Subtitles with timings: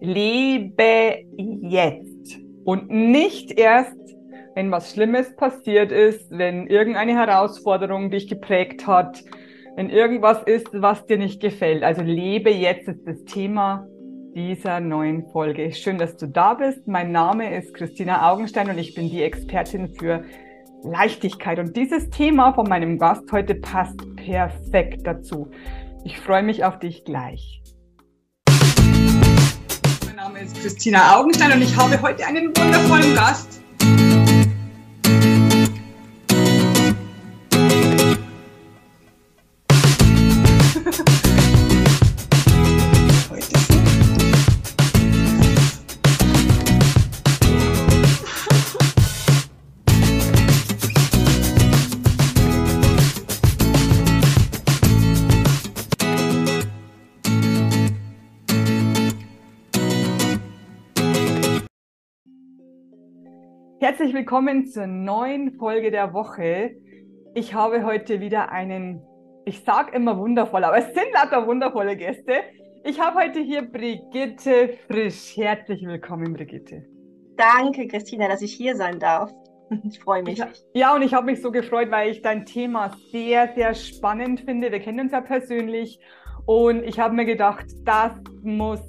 [0.00, 3.96] lebe jetzt und nicht erst,
[4.54, 9.22] wenn was Schlimmes passiert ist, wenn irgendeine Herausforderung dich geprägt hat,
[9.76, 11.82] wenn irgendwas ist, was dir nicht gefällt.
[11.82, 13.86] Also lebe jetzt ist das Thema
[14.34, 15.72] dieser neuen Folge.
[15.72, 16.86] Schön, dass du da bist.
[16.86, 20.24] Mein Name ist Christina Augenstein und ich bin die Expertin für
[20.82, 21.58] Leichtigkeit.
[21.58, 25.50] Und dieses Thema von meinem Gast heute passt perfekt dazu.
[26.04, 27.60] Ich freue mich auf dich gleich.
[30.40, 33.59] Name ist Christina Augenstein und ich habe heute einen wundervollen Gast.
[63.82, 66.76] Herzlich willkommen zur neuen Folge der Woche.
[67.34, 69.00] Ich habe heute wieder einen,
[69.46, 72.42] ich sage immer wundervoll, aber es sind lauter wundervolle Gäste.
[72.84, 75.34] Ich habe heute hier Brigitte Frisch.
[75.34, 76.84] Herzlich willkommen, Brigitte.
[77.38, 79.32] Danke, Christina, dass ich hier sein darf.
[79.84, 80.38] Ich freue mich.
[80.38, 80.44] Ich,
[80.74, 84.70] ja, und ich habe mich so gefreut, weil ich dein Thema sehr, sehr spannend finde.
[84.70, 85.98] Wir kennen uns ja persönlich
[86.44, 88.80] und ich habe mir gedacht, das muss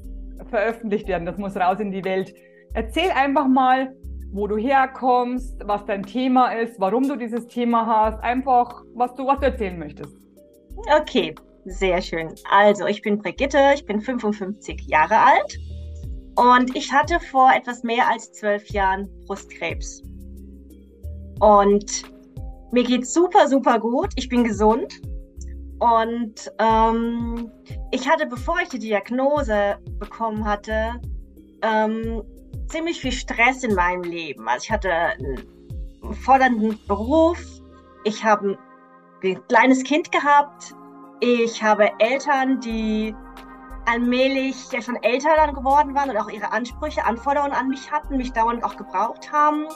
[0.49, 2.33] veröffentlicht werden, das muss raus in die Welt.
[2.73, 3.95] Erzähl einfach mal,
[4.31, 9.25] wo du herkommst, was dein Thema ist, warum du dieses Thema hast, einfach was du,
[9.27, 10.15] was du erzählen möchtest.
[10.99, 12.33] Okay, sehr schön.
[12.49, 15.59] Also, ich bin Brigitte, ich bin 55 Jahre alt
[16.35, 20.01] und ich hatte vor etwas mehr als zwölf Jahren Brustkrebs.
[21.39, 22.03] Und
[22.71, 24.09] mir geht's super, super gut.
[24.15, 25.01] Ich bin gesund.
[25.79, 27.51] Und ähm,
[27.91, 31.01] ich hatte, bevor ich die Diagnose bekommen hatte,
[31.63, 32.21] ähm,
[32.71, 34.47] ziemlich viel Stress in meinem Leben.
[34.47, 37.39] Also ich hatte einen fordernden Beruf,
[38.03, 38.57] ich habe
[39.23, 40.73] ein kleines Kind gehabt,
[41.19, 43.15] ich habe Eltern, die
[43.85, 48.17] allmählich ja schon älter dann geworden waren und auch ihre Ansprüche, Anforderungen an mich hatten,
[48.17, 49.67] mich dauernd auch gebraucht haben.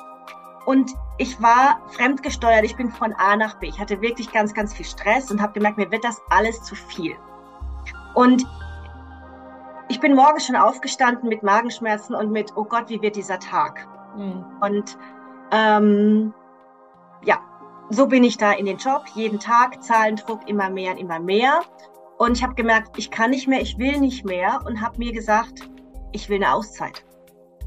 [0.66, 3.67] Und ich war fremdgesteuert, ich bin von A nach B.
[3.67, 6.75] Ich hatte wirklich ganz, ganz viel Stress und habe gemerkt, mir wird das alles zu
[6.75, 7.16] viel.
[8.16, 8.45] Und
[9.88, 13.88] ich bin morgens schon aufgestanden mit Magenschmerzen und mit, oh Gott, wie wird dieser Tag?
[14.18, 14.46] Mhm.
[14.62, 14.97] Und
[15.51, 16.34] ähm,
[17.23, 17.40] ja,
[17.90, 21.62] so bin ich da in den Job, jeden Tag, Zahlendruck immer mehr und immer mehr.
[22.18, 25.12] Und ich habe gemerkt, ich kann nicht mehr, ich will nicht mehr und habe mir
[25.12, 25.69] gesagt,
[26.13, 27.03] ich will eine Auszeit.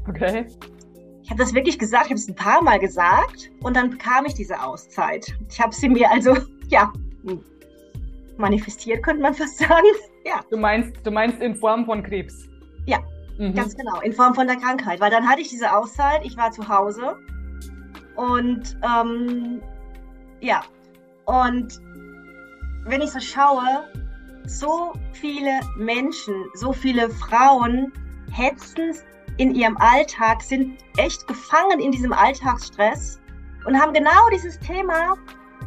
[0.07, 0.47] Okay.
[1.21, 4.25] Ich habe das wirklich gesagt, ich habe es ein paar Mal gesagt und dann bekam
[4.25, 5.31] ich diese Auszeit.
[5.49, 6.35] Ich habe sie mir also,
[6.69, 6.91] ja,
[8.37, 9.85] manifestiert, könnte man fast sagen.
[10.25, 10.41] Ja.
[10.49, 12.47] Du meinst, du meinst in Form von Krebs?
[12.85, 12.99] Ja,
[13.37, 13.53] mhm.
[13.53, 14.99] ganz genau, in Form von der Krankheit.
[14.99, 17.17] Weil dann hatte ich diese Auszeit, ich war zu Hause
[18.15, 19.61] und ähm,
[20.41, 20.61] ja,
[21.25, 21.79] und
[22.85, 23.87] wenn ich so schaue,
[24.45, 27.93] so viele Menschen, so viele Frauen
[28.31, 28.93] hetzen
[29.37, 33.21] in ihrem Alltag, sind echt gefangen in diesem Alltagsstress
[33.65, 35.15] und haben genau dieses Thema,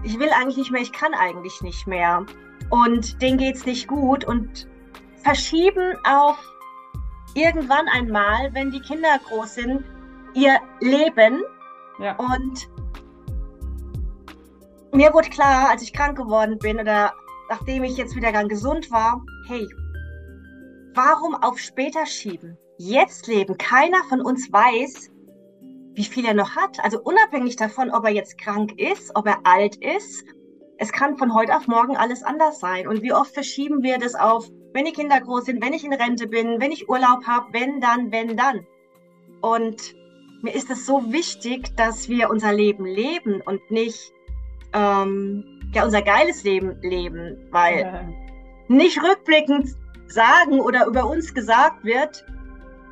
[0.02, 2.26] ich will eigentlich nicht mehr, ich kann eigentlich nicht mehr
[2.72, 4.66] und denen geht es nicht gut und
[5.22, 6.38] verschieben auf
[7.34, 9.84] irgendwann einmal, wenn die Kinder groß sind,
[10.32, 11.42] ihr Leben.
[11.98, 12.16] Ja.
[12.16, 12.70] Und
[14.94, 17.12] mir wurde klar, als ich krank geworden bin oder
[17.50, 19.68] nachdem ich jetzt wieder ganz gesund war, hey,
[20.94, 22.56] warum auf später schieben?
[22.78, 23.58] Jetzt leben.
[23.58, 25.10] Keiner von uns weiß,
[25.92, 26.82] wie viel er noch hat.
[26.82, 30.24] Also unabhängig davon, ob er jetzt krank ist, ob er alt ist
[30.82, 32.88] es kann von heute auf morgen alles anders sein.
[32.88, 35.93] Und wie oft verschieben wir das auf, wenn die Kinder groß sind, wenn ich in
[35.93, 38.66] Rente bin, wenn ich Urlaub habe, wenn dann, wenn dann.
[39.41, 39.94] Und
[40.43, 44.12] mir ist es so wichtig, dass wir unser Leben leben und nicht
[44.72, 48.04] ähm, ja unser geiles Leben leben, weil ja.
[48.66, 49.76] nicht rückblickend
[50.09, 52.26] sagen oder über uns gesagt wird,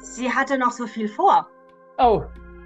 [0.01, 1.49] sie hatte noch so viel vor.
[1.99, 2.23] Oh,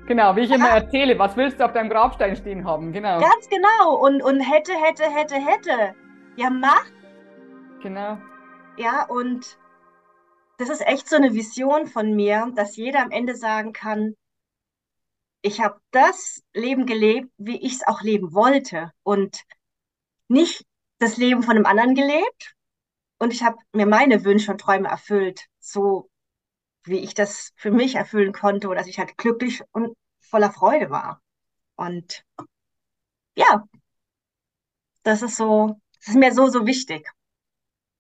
[0.06, 2.92] Genau, wie ich immer erzähle, was willst du auf deinem Grabstein stehen haben?
[2.92, 3.20] Genau.
[3.20, 3.96] Ganz genau.
[3.96, 5.94] Und, und hätte, hätte, hätte, hätte.
[6.36, 6.84] Ja, mach.
[7.82, 8.18] Genau.
[8.76, 9.58] Ja, und
[10.58, 14.14] das ist echt so eine Vision von mir, dass jeder am Ende sagen kann,
[15.42, 19.42] ich habe das Leben gelebt, wie ich es auch leben wollte und
[20.28, 20.64] nicht
[20.98, 22.54] das Leben von einem anderen gelebt.
[23.18, 26.08] Und ich habe mir meine Wünsche und Träume erfüllt, so
[26.84, 30.90] wie ich das für mich erfüllen konnte oder dass ich halt glücklich und voller Freude
[30.90, 31.22] war.
[31.76, 32.24] Und
[33.36, 33.64] ja,
[35.02, 37.08] das ist so, das ist mir so, so wichtig.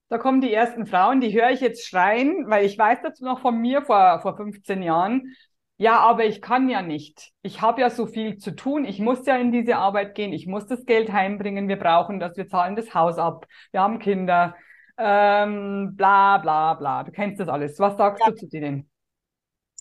[0.08, 3.40] Da kommen die ersten Frauen, die höre ich jetzt schreien, weil ich weiß dazu noch
[3.40, 5.34] von mir vor, vor 15 Jahren.
[5.76, 7.32] Ja, aber ich kann ja nicht.
[7.42, 8.84] Ich habe ja so viel zu tun.
[8.84, 10.32] Ich muss ja in diese Arbeit gehen.
[10.32, 11.68] Ich muss das Geld heimbringen.
[11.68, 12.36] Wir brauchen das.
[12.36, 13.46] Wir zahlen das Haus ab.
[13.72, 14.54] Wir haben Kinder.
[14.96, 17.02] Ähm, bla, bla, bla.
[17.02, 17.78] Du kennst das alles.
[17.78, 18.30] Was sagst ja.
[18.30, 18.90] du zu denen?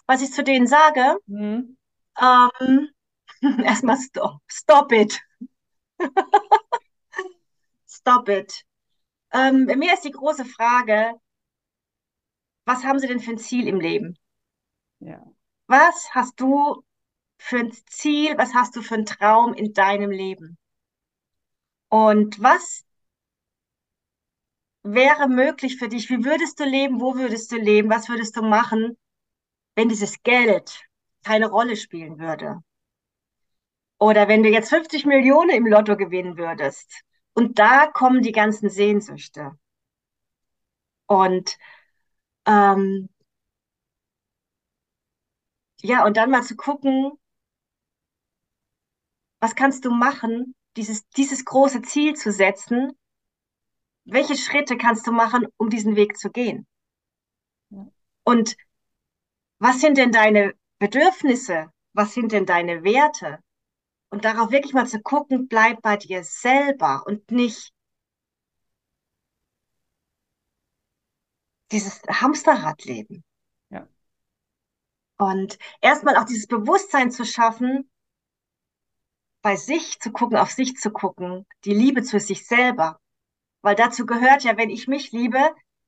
[0.08, 1.18] Was ich zu denen sage?
[1.28, 1.78] Mhm.
[2.20, 2.90] Ähm,
[3.64, 4.42] erstmal stop.
[4.48, 5.20] Stop it.
[7.88, 8.64] stop it.
[9.32, 11.14] Ähm, mir ist die große Frage,
[12.66, 14.18] was haben Sie denn für ein Ziel im Leben?
[15.00, 15.24] Ja.
[15.68, 16.84] Was hast du
[17.38, 20.58] für ein Ziel, was hast du für einen Traum in deinem Leben?
[21.90, 22.86] Und was
[24.84, 26.10] wäre möglich für dich?
[26.10, 27.02] Wie würdest du leben?
[27.02, 27.90] Wo würdest du leben?
[27.90, 28.98] Was würdest du machen,
[29.76, 30.82] wenn dieses Geld
[31.24, 32.62] keine Rolle spielen würde?
[34.00, 37.04] Oder wenn du jetzt 50 Millionen im Lotto gewinnen würdest?
[37.34, 39.58] Und da kommen die ganzen Sehnsüchte.
[41.08, 41.58] Und
[42.46, 43.10] ähm,
[45.82, 47.12] ja, und dann mal zu gucken,
[49.40, 52.94] was kannst du machen, dieses, dieses große Ziel zu setzen?
[54.06, 56.68] Welche Schritte kannst du machen, um diesen Weg zu gehen?
[57.70, 57.88] Ja.
[58.24, 58.56] Und
[59.60, 61.72] was sind denn deine Bedürfnisse?
[61.94, 63.40] Was sind denn deine Werte?
[64.10, 67.74] Und darauf wirklich mal zu gucken, bleib bei dir selber und nicht
[71.72, 73.24] dieses Hamsterradleben.
[73.70, 73.88] Ja.
[75.18, 77.90] Und erstmal auch dieses Bewusstsein zu schaffen,
[79.42, 83.00] bei sich zu gucken, auf sich zu gucken, die Liebe zu sich selber.
[83.64, 85.40] Weil dazu gehört ja, wenn ich mich liebe,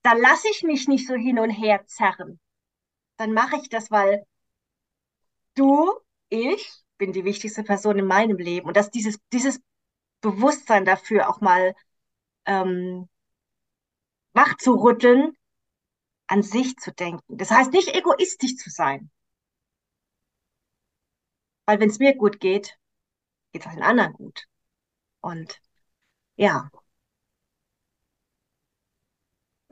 [0.01, 2.39] dann lasse ich mich nicht so hin und her zerren.
[3.17, 4.25] Dann mache ich das, weil
[5.55, 5.93] du,
[6.29, 8.67] ich bin die wichtigste Person in meinem Leben.
[8.67, 9.59] Und dass dieses, dieses
[10.21, 11.75] Bewusstsein dafür auch mal
[12.45, 13.09] ähm,
[14.33, 15.35] wach zu rütteln,
[16.27, 17.37] an sich zu denken.
[17.37, 19.11] Das heißt nicht egoistisch zu sein.
[21.65, 22.77] Weil wenn es mir gut geht,
[23.51, 24.45] geht es den anderen gut.
[25.21, 25.61] Und
[26.37, 26.69] ja.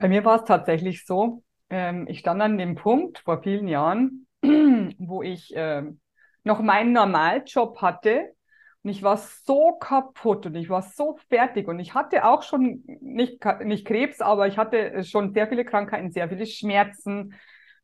[0.04, 4.26] Bei mir war es tatsächlich so, ähm, ich stand an dem Punkt vor vielen Jahren,
[4.98, 5.98] wo ich ähm,
[6.42, 8.34] noch meinen Normaljob hatte.
[8.82, 12.82] Und ich war so kaputt und ich war so fertig und ich hatte auch schon
[13.00, 17.32] nicht, nicht Krebs, aber ich hatte schon sehr viele Krankheiten, sehr viele Schmerzen,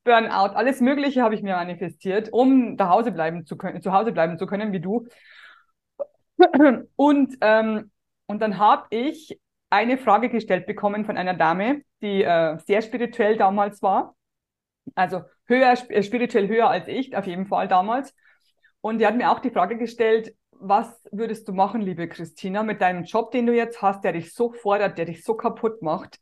[0.05, 4.13] Burnout, alles Mögliche habe ich mir manifestiert, um zu Hause bleiben zu können, zu Hause
[4.13, 5.09] bleiben zu können, wie du.
[6.97, 7.91] Und, ähm,
[8.27, 9.41] und dann habe ich
[9.71, 14.17] eine Frage gestellt bekommen von einer Dame, die äh, sehr spirituell damals war.
[14.95, 18.15] Also höher, spirituell höher als ich, auf jeden Fall damals.
[18.81, 22.81] Und die hat mir auch die Frage gestellt, was würdest du machen, liebe Christina, mit
[22.81, 26.19] deinem Job, den du jetzt hast, der dich so fordert, der dich so kaputt macht,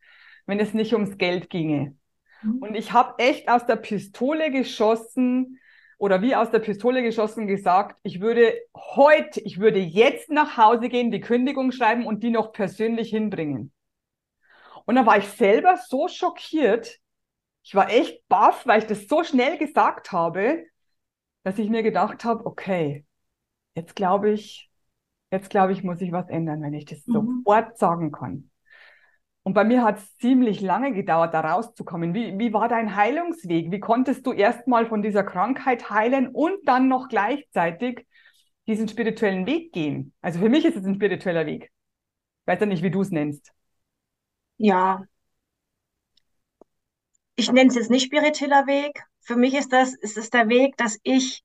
[0.47, 1.97] wenn es nicht ums Geld ginge?
[2.43, 2.59] Mhm.
[2.59, 5.59] Und ich habe echt aus der Pistole geschossen
[5.99, 10.89] oder wie aus der Pistole geschossen gesagt, ich würde heute, ich würde jetzt nach Hause
[10.89, 13.73] gehen, die Kündigung schreiben und die noch persönlich hinbringen.
[14.87, 16.99] Und da war ich selber so schockiert.
[17.63, 20.65] Ich war echt baff, weil ich das so schnell gesagt habe
[21.49, 23.07] dass ich mir gedacht habe, okay,
[23.75, 24.71] jetzt glaube ich,
[25.31, 27.43] jetzt glaube ich, muss ich was ändern, wenn ich das mhm.
[27.45, 28.51] sofort sagen kann.
[29.49, 32.13] Und bei mir hat es ziemlich lange gedauert, da rauszukommen.
[32.13, 33.71] Wie, wie war dein Heilungsweg?
[33.71, 38.07] Wie konntest du erstmal von dieser Krankheit heilen und dann noch gleichzeitig
[38.67, 40.13] diesen spirituellen Weg gehen?
[40.21, 41.73] Also für mich ist es ein spiritueller Weg.
[42.43, 43.51] Ich weiß ja nicht, wie du es nennst.
[44.59, 45.03] Ja.
[47.35, 50.77] Ich nenne es jetzt nicht spiritueller Weg, für mich ist das, ist es der Weg,
[50.77, 51.43] dass ich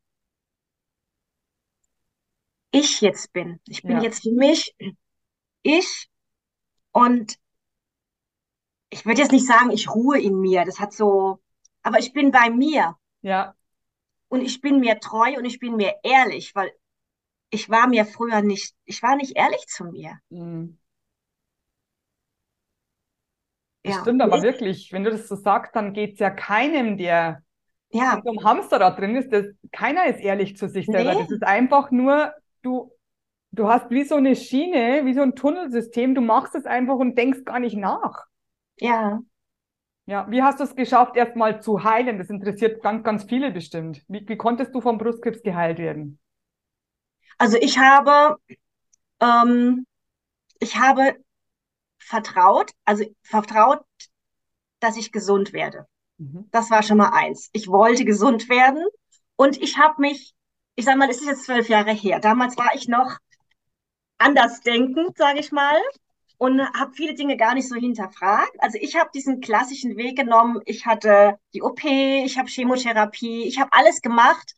[2.72, 3.62] ich jetzt bin.
[3.66, 4.04] Ich bin ja.
[4.04, 4.76] jetzt für mich
[5.62, 6.10] ich
[6.92, 7.38] und
[8.94, 10.66] ich würde jetzt nicht sagen, ich ruhe in mir.
[10.66, 11.40] Das hat so,
[11.82, 12.96] aber ich bin bei mir.
[13.22, 13.56] Ja.
[14.28, 16.72] Und ich bin mir treu und ich bin mir ehrlich, weil
[17.50, 20.20] ich war mir früher nicht, ich war nicht ehrlich zu mir.
[20.30, 20.78] Mhm.
[23.84, 24.02] Das ja.
[24.02, 24.92] stimmt aber wirklich.
[24.94, 27.44] Wenn du das so sagst, dann geht es ja keinem, der
[27.90, 28.22] ja.
[28.24, 31.16] so ein Hamsterrad drin ist, das, keiner ist ehrlich zu sich selber.
[31.16, 31.22] Nee.
[31.22, 32.92] Das ist einfach nur, du,
[33.52, 37.18] du hast wie so eine Schiene, wie so ein Tunnelsystem, du machst es einfach und
[37.18, 38.28] denkst gar nicht nach.
[38.80, 39.22] Ja.
[40.06, 42.18] Ja, wie hast du es geschafft, erstmal zu heilen?
[42.18, 44.04] Das interessiert ganz, ganz viele bestimmt.
[44.10, 46.20] Wie, wie konntest du vom Brustkrebs geheilt werden?
[47.38, 48.38] Also ich habe,
[49.22, 49.86] ähm,
[50.60, 51.16] ich habe
[52.00, 53.82] vertraut, also vertraut,
[54.80, 55.88] dass ich gesund werde.
[56.18, 56.48] Mhm.
[56.52, 57.50] Das war schon mal eins.
[57.54, 58.86] Ich wollte gesund werden
[59.36, 60.34] und ich habe mich,
[60.76, 62.20] ich sag mal, es ist jetzt zwölf Jahre her.
[62.20, 63.18] Damals war ich noch
[64.18, 65.78] anders denkend, sage ich mal.
[66.44, 68.52] Und habe viele Dinge gar nicht so hinterfragt.
[68.60, 70.60] Also ich habe diesen klassischen Weg genommen.
[70.66, 74.54] Ich hatte die OP, ich habe Chemotherapie, ich habe alles gemacht,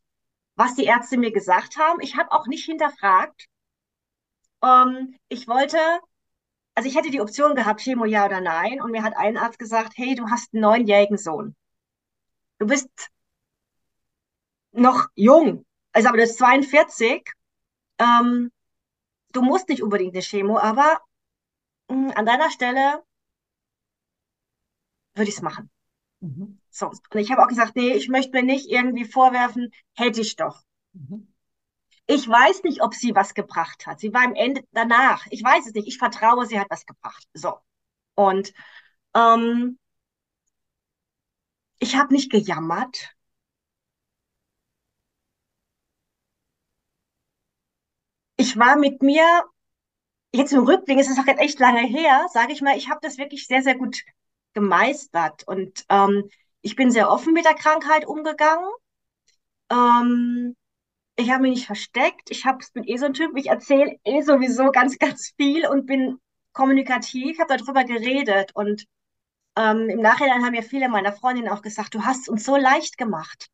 [0.55, 2.01] was die Ärzte mir gesagt haben.
[2.01, 3.45] Ich habe auch nicht hinterfragt.
[4.63, 5.77] Ähm, ich wollte,
[6.73, 8.81] also ich hätte die Option gehabt, Chemo ja oder nein.
[8.81, 11.55] Und mir hat ein Arzt gesagt, hey, du hast einen neunjährigen Sohn.
[12.57, 12.89] Du bist
[14.71, 15.67] noch jung.
[15.91, 17.31] Also aber du bist 42.
[17.99, 18.51] Ähm,
[19.33, 20.99] du musst nicht unbedingt eine Chemo, aber
[21.87, 23.03] an deiner Stelle
[25.15, 25.69] würde ich es machen.
[26.19, 26.59] Mhm.
[26.69, 26.87] So.
[26.87, 30.61] Und ich habe auch gesagt, nee, ich möchte mir nicht irgendwie vorwerfen, hätte ich doch.
[30.93, 31.33] Mhm.
[32.07, 33.99] Ich weiß nicht, ob sie was gebracht hat.
[33.99, 35.25] Sie war am Ende danach.
[35.31, 35.87] Ich weiß es nicht.
[35.87, 37.25] Ich vertraue, sie hat was gebracht.
[37.33, 37.57] So.
[38.15, 38.53] Und
[39.15, 39.79] ähm,
[41.79, 43.15] ich habe nicht gejammert.
[48.37, 49.43] Ich war mit mir,
[50.37, 53.17] jetzt im Rückblick, es ist auch echt lange her, sage ich mal, ich habe das
[53.17, 54.01] wirklich sehr, sehr gut
[54.53, 55.43] gemeistert.
[55.47, 56.29] Und ähm,
[56.61, 58.69] ich bin sehr offen mit der Krankheit umgegangen.
[59.69, 60.55] Ähm,
[61.15, 62.31] ich habe mich nicht versteckt.
[62.31, 65.85] Ich hab, bin eh so ein Typ, ich erzähle eh sowieso ganz, ganz viel und
[65.85, 66.19] bin
[66.53, 68.51] kommunikativ, habe darüber geredet.
[68.55, 68.85] Und
[69.57, 72.97] ähm, im Nachhinein haben ja viele meiner Freundinnen auch gesagt, du hast uns so leicht
[72.97, 73.49] gemacht.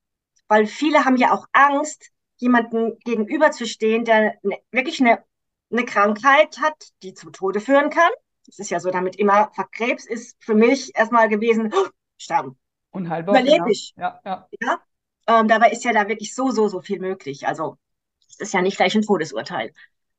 [0.47, 5.23] Weil viele haben ja auch Angst, jemanden gegenüberzustehen, der ne, wirklich eine,
[5.71, 8.11] eine Krankheit hat, die zum Tode führen kann.
[8.45, 11.87] Das ist ja so damit immer, Krebs ist für mich erstmal gewesen, oh,
[12.17, 12.57] sterben.
[12.91, 13.35] Unheilbar.
[13.35, 13.67] Überlebe genau.
[13.67, 13.93] ich.
[13.95, 14.47] Ja, ja.
[14.59, 14.81] Ja?
[15.27, 17.47] Ähm, dabei ist ja da wirklich so, so, so viel möglich.
[17.47, 17.77] Also,
[18.27, 19.73] es ist ja nicht gleich ein Todesurteil.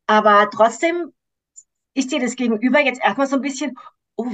[0.06, 1.12] Aber trotzdem
[1.94, 3.76] ist dir das Gegenüber jetzt erstmal so ein bisschen,
[4.16, 4.30] oh,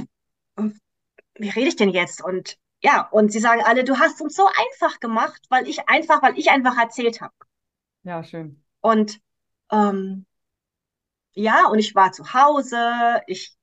[1.35, 2.23] wie rede ich denn jetzt?
[2.23, 6.21] Und ja, und sie sagen alle, du hast uns so einfach gemacht, weil ich einfach,
[6.21, 7.33] weil ich einfach erzählt habe.
[8.03, 8.63] Ja, schön.
[8.81, 9.19] Und
[9.71, 10.25] ähm,
[11.39, 13.55] ja, und ich war zu Hause, ich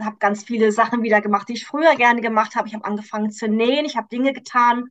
[0.00, 2.66] habe ganz viele Sachen wieder gemacht, die ich früher gerne gemacht habe.
[2.66, 4.88] Ich habe angefangen zu nähen, ich habe Dinge getan,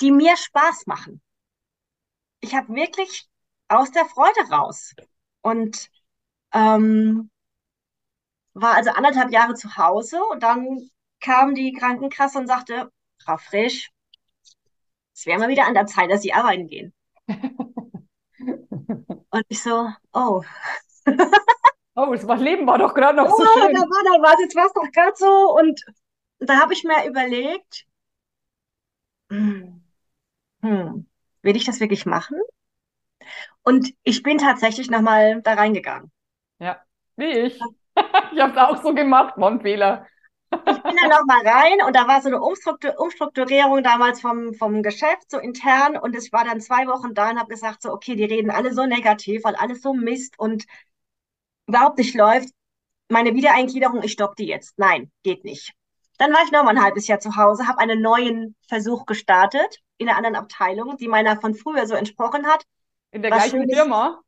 [0.00, 1.20] die mir Spaß machen.
[2.40, 3.28] Ich habe wirklich
[3.68, 4.94] aus der Freude raus.
[5.42, 5.90] Und
[6.52, 7.30] ähm,
[8.54, 10.90] war also anderthalb Jahre zu Hause und dann
[11.20, 12.90] kam die Krankenkasse und sagte,
[13.22, 13.90] Frau Frisch,
[15.14, 16.94] es wäre mal wieder an der Zeit, dass Sie arbeiten gehen.
[19.30, 20.42] Und ich so, oh.
[21.94, 23.74] Oh, das war- Leben war doch gerade noch so Oh, schön.
[23.74, 25.56] da war da was, jetzt war es doch gerade so.
[25.58, 25.80] Und
[26.40, 27.86] da habe ich mir überlegt,
[29.30, 29.82] hm,
[30.62, 31.06] hm,
[31.42, 32.38] will ich das wirklich machen?
[33.62, 36.10] Und ich bin tatsächlich nochmal da reingegangen.
[36.58, 36.80] Ja,
[37.16, 37.60] wie ich.
[38.32, 40.06] Ich habe es auch so gemacht, war ein Fehler.
[40.66, 44.82] Ich bin dann nochmal rein und da war so eine Umstruktur Umstrukturierung damals vom, vom
[44.82, 45.96] Geschäft, so intern.
[45.96, 48.74] Und ich war dann zwei Wochen da und habe gesagt, so, okay, die reden alle
[48.74, 50.64] so negativ, weil alles so Mist und
[51.66, 52.50] überhaupt nicht läuft.
[53.10, 54.78] Meine Wiedereingliederung, ich stoppe die jetzt.
[54.78, 55.72] Nein, geht nicht.
[56.18, 59.80] Dann war ich noch mal ein halbes Jahr zu Hause, habe einen neuen Versuch gestartet
[59.98, 62.64] in einer anderen Abteilung, die meiner von früher so entsprochen hat.
[63.10, 63.68] In der gleichen Schönes.
[63.68, 64.22] Firma.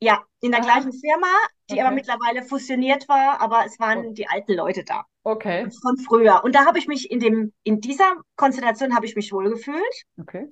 [0.00, 0.66] Ja, in der Aha.
[0.66, 1.26] gleichen Firma,
[1.70, 1.94] die aber Okay.
[1.94, 4.14] mittlerweile fusioniert war, aber es waren Oh.
[4.14, 6.44] die alten Leute da Okay, von früher.
[6.44, 10.04] Und da habe ich mich in dem, in dieser Konstellation habe ich mich wohl gefühlt,
[10.20, 10.46] okay.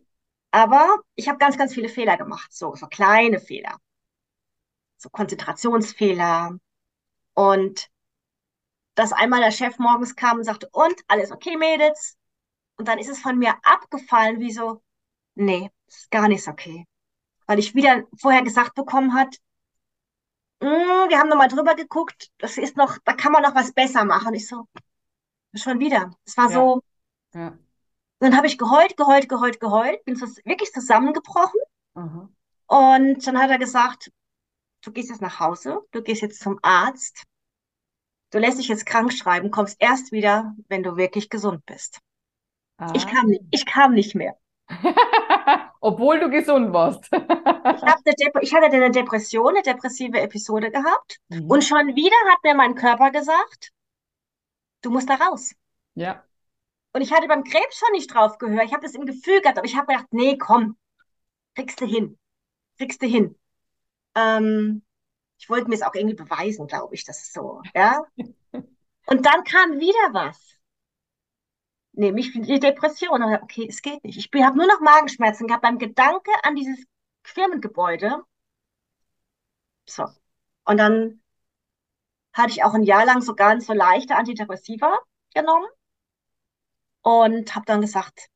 [0.52, 3.76] aber ich habe ganz, ganz viele Fehler gemacht, so, so kleine Fehler,
[5.04, 6.58] so Konzentrationsfehler
[7.34, 7.90] und
[8.94, 12.16] dass einmal der Chef morgens kam und sagte, und alles okay, Mädels?
[12.76, 14.82] Und dann ist es von mir abgefallen, wie so,
[15.34, 16.86] nee, ist gar nicht okay.
[17.46, 19.36] Weil ich wieder vorher gesagt bekommen hat,
[20.60, 20.66] "Mm,
[21.10, 24.34] wir haben nochmal drüber geguckt, das ist noch, da kann man noch was besser machen.
[24.34, 24.66] Ich so,
[25.54, 26.12] schon wieder.
[26.24, 26.54] Es war Ja.
[26.54, 26.82] so,
[27.34, 27.58] Ja.
[28.20, 31.60] dann habe ich geheult, geheult, geheult, geheult, bin wirklich zusammengebrochen.
[31.94, 32.28] Aha.
[32.66, 34.10] Und dann hat er gesagt,
[34.84, 37.22] du gehst jetzt nach Hause, du gehst jetzt zum Arzt,
[38.30, 41.98] du lässt dich jetzt krank schreiben, kommst erst wieder, wenn du wirklich gesund bist.
[42.94, 43.10] Ich Ah.
[43.10, 44.36] kam, nicht- ich kam nicht mehr.
[45.80, 47.04] Obwohl du gesund warst.
[47.12, 51.18] Ich, eine ich hatte eine Depression, eine depressive Episode gehabt.
[51.28, 51.50] Mhm.
[51.50, 53.70] Und schon wieder hat mir mein Körper gesagt,
[54.82, 55.54] du musst da raus.
[55.94, 56.24] Ja,
[56.92, 58.64] Und ich hatte beim Krebs schon nicht drauf gehört.
[58.64, 60.76] Ich habe das im Gefühl gehabt, aber ich habe gedacht, nee, komm,
[61.54, 62.18] kriegst du hin.
[62.78, 63.36] Kriegst du hin.
[64.14, 64.82] Ähm,
[65.38, 68.04] ich wollte mir es auch irgendwie beweisen, glaube ich, das ist so, ja.
[69.06, 70.56] Und dann kam wieder was.
[71.92, 73.22] Nämlich die Depression.
[73.22, 74.18] Und okay, es geht nicht.
[74.18, 76.84] Ich habe nur noch Magenschmerzen gehabt beim Gedanke an dieses
[77.22, 78.22] Firmengebäude.
[79.86, 80.06] So.
[80.64, 81.22] Und dann
[82.32, 84.98] hatte ich auch ein Jahr lang so ganz so leichte Antidepressiva
[85.34, 85.68] genommen
[87.02, 88.28] und habe dann gesagt,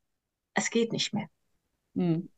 [0.54, 1.28] es geht nicht mehr.
[1.94, 2.28] Mhm.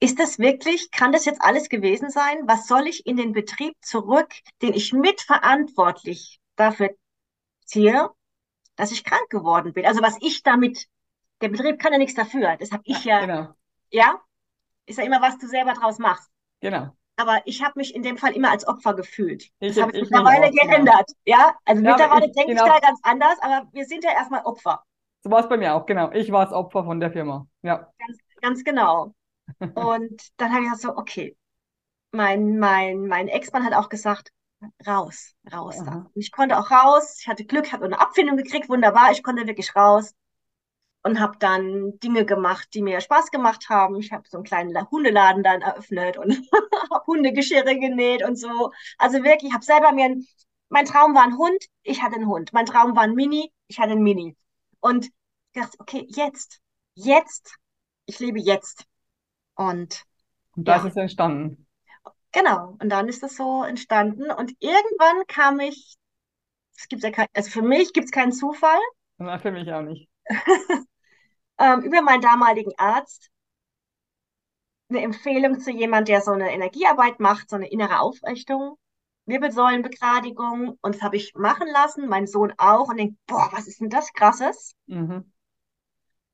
[0.00, 2.46] Ist das wirklich, kann das jetzt alles gewesen sein?
[2.46, 6.90] Was soll ich in den Betrieb zurück, den ich mitverantwortlich dafür
[7.64, 8.10] ziehe,
[8.76, 9.86] dass ich krank geworden bin?
[9.86, 10.86] Also was ich damit,
[11.40, 12.56] der Betrieb kann ja nichts dafür.
[12.58, 13.48] Das habe ich ja, Genau,
[13.90, 14.20] ja,
[14.86, 16.30] ist ja immer, was du selber draus machst.
[16.60, 16.88] genau.
[17.20, 19.50] Aber ich habe mich in dem Fall immer als Opfer gefühlt.
[19.58, 20.70] Ich, Das habe ich ich mittlerweile genau.
[20.70, 21.10] geändert.
[21.24, 22.66] Ja, also Ja, mittlerweile ich- denke genau.
[22.66, 24.84] ich da ganz anders, aber wir sind ja erstmal Opfer.
[25.24, 26.12] So war es bei mir auch, genau.
[26.12, 27.48] Ich war das Opfer von der Firma.
[27.62, 27.90] Ja,
[28.40, 29.14] Ganz genau.
[29.74, 31.36] Und dann habe ich gesagt so, okay,
[32.12, 34.32] mein, mein, mein Ex-Mann hat auch gesagt,
[34.86, 35.92] raus, raus da.
[36.14, 37.18] Und ich konnte auch raus.
[37.20, 39.12] Ich hatte Glück, habe eine Abfindung gekriegt, wunderbar.
[39.12, 40.14] Ich konnte wirklich raus
[41.02, 43.96] und habe dann Dinge gemacht, die mir Spaß gemacht haben.
[43.96, 46.32] Ich habe so einen kleinen La- Hundeladen dann eröffnet und
[46.92, 48.72] habe Hundegeschirre genäht und so.
[48.98, 50.26] Also wirklich, ich habe selber mir ein,
[50.68, 52.52] mein Traum war ein Hund, ich hatte einen Hund.
[52.52, 54.36] Mein Traum war ein Mini, ich hatte ein Mini.
[54.80, 55.12] Und ich
[55.62, 56.60] dachte, okay, jetzt,
[56.94, 57.56] jetzt,
[58.06, 58.84] ich lebe jetzt.
[59.58, 60.04] Und
[60.56, 60.86] und da Ja.
[60.86, 61.66] ist entstanden.
[62.32, 64.30] Genau, und dann ist das so entstanden.
[64.30, 65.96] Und irgendwann kam ich,
[66.76, 68.80] es gibt ja kein, also für mich gibt es keinen Zufall,
[69.18, 70.08] Na, für mich auch nicht.
[71.58, 73.30] ähm, über meinen damaligen Arzt
[74.90, 78.76] eine Empfehlung zu jemand, der so eine Energiearbeit macht, so eine innere Aufrichtung,
[79.26, 80.78] Wirbelsäulenbegradigung.
[80.82, 82.88] Und das habe ich machen lassen, mein Sohn auch.
[82.88, 84.74] Und denkt, boah, was ist denn das Krasses?
[84.86, 85.30] Mhm.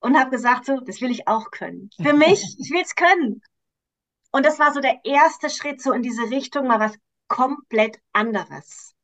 [0.04, 1.88] Und habe gesagt, so, das will ich auch können.
[1.96, 3.40] Für mich, ich will es können.
[4.32, 8.94] Und das war so der erste Schritt so in diese Richtung, mal was komplett anderes.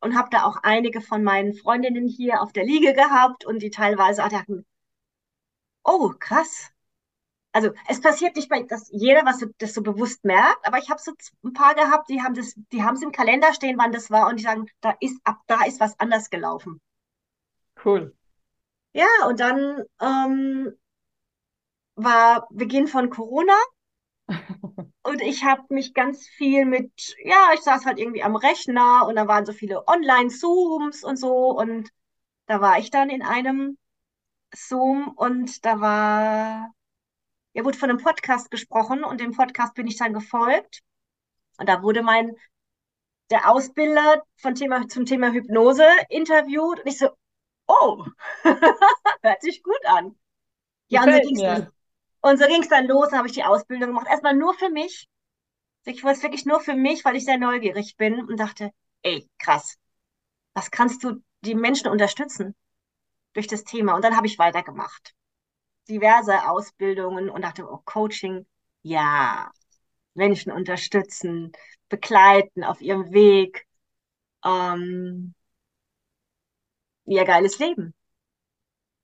[0.00, 3.70] Und habe da auch einige von meinen Freundinnen hier auf der Liege gehabt und die
[3.70, 4.66] teilweise auch dachten,
[5.84, 6.68] oh, krass.
[7.52, 10.90] Also es passiert nicht bei dass jeder, was so, das so bewusst merkt, aber ich
[10.90, 11.12] habe so
[11.44, 14.28] ein paar gehabt, die haben das, die haben es im Kalender stehen, wann das war
[14.28, 16.78] und die sagen, da ist ab da ist was anders gelaufen.
[17.82, 18.14] Cool.
[18.92, 20.72] Ja, und dann ähm,
[21.96, 23.54] war Beginn von Corona.
[25.04, 26.92] Und ich habe mich ganz viel mit,
[27.24, 31.50] ja, ich saß halt irgendwie am Rechner und da waren so viele Online-Zooms und so.
[31.58, 31.90] Und
[32.46, 33.78] da war ich dann in einem
[34.54, 36.72] Zoom und da war,
[37.54, 40.82] ja, wurde von einem Podcast gesprochen und dem Podcast bin ich dann gefolgt.
[41.58, 42.36] Und da wurde mein,
[43.30, 46.80] der Ausbilder von Thema, zum Thema Hypnose interviewt.
[46.80, 47.08] Und ich so,
[47.66, 48.04] oh,
[49.22, 50.16] hört sich gut an.
[50.88, 51.72] Ja, und so dann.
[52.20, 54.06] Und ging es dann los, dann habe ich die Ausbildung gemacht.
[54.08, 55.08] Erstmal nur für mich.
[55.84, 58.70] Ich wollte es wirklich nur für mich, weil ich sehr neugierig bin und dachte,
[59.02, 59.76] ey, krass,
[60.54, 62.54] was kannst du die Menschen unterstützen
[63.32, 63.94] durch das Thema?
[63.96, 65.14] Und dann habe ich weitergemacht.
[65.88, 68.46] Diverse Ausbildungen und dachte, oh, Coaching,
[68.82, 69.50] ja,
[70.14, 71.52] Menschen unterstützen,
[71.88, 73.66] begleiten auf ihrem Weg,
[74.44, 75.34] ähm,
[77.06, 77.94] ihr geiles Leben.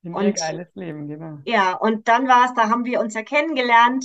[0.03, 1.39] In Und- ihr geiles Leben, genau.
[1.45, 4.05] Ja, und dann war es, da haben wir uns ja kennengelernt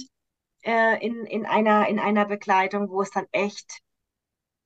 [0.64, 3.82] äh, in, in einer, in einer Begleitung, wo es dann echt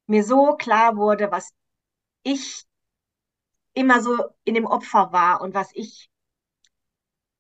[0.06, 1.52] mir so klar wurde, was
[2.24, 2.64] ich
[3.74, 6.10] immer so in dem Opfer war und was ich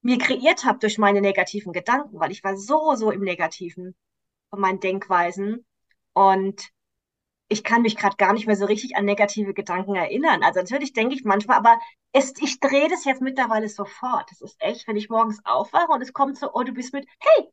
[0.01, 3.95] mir kreiert habe durch meine negativen Gedanken, weil ich war so, so im Negativen
[4.49, 5.65] von meinen Denkweisen
[6.13, 6.69] und
[7.49, 10.43] ich kann mich gerade gar nicht mehr so richtig an negative Gedanken erinnern.
[10.43, 11.79] Also natürlich denke ich manchmal, aber
[12.11, 14.29] es, ich drehe das jetzt mittlerweile sofort.
[14.31, 17.07] Das ist echt, wenn ich morgens aufwache und es kommt so, oh, du bist mit,
[17.19, 17.49] hey,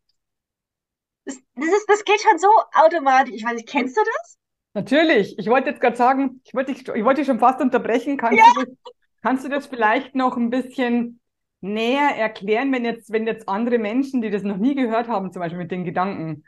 [1.25, 3.35] das, das ist, das geht schon so automatisch.
[3.35, 4.39] Ich weiß nicht, kennst du das?
[4.75, 5.39] Natürlich.
[5.39, 8.17] Ich wollte jetzt gerade sagen, ich wollte dich, ich wollte dich schon fast unterbrechen.
[8.17, 8.75] Kannst du das,
[9.23, 11.21] kannst du das vielleicht noch ein bisschen
[11.61, 15.41] näher erklären, wenn jetzt, wenn jetzt andere Menschen, die das noch nie gehört haben, zum
[15.41, 16.45] Beispiel mit den Gedanken,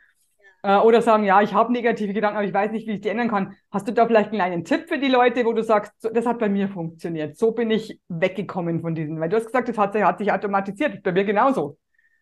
[0.66, 3.08] äh, oder sagen, ja, ich habe negative Gedanken, aber ich weiß nicht, wie ich die
[3.08, 3.56] ändern kann.
[3.70, 6.26] Hast du da vielleicht einen kleinen Tipp für die Leute, wo du sagst, so, das
[6.26, 7.36] hat bei mir funktioniert.
[7.38, 10.32] So bin ich weggekommen von diesen, weil du hast gesagt, das hat, sich- hat sich
[10.32, 11.02] automatisiert.
[11.02, 11.78] Bei mir genauso.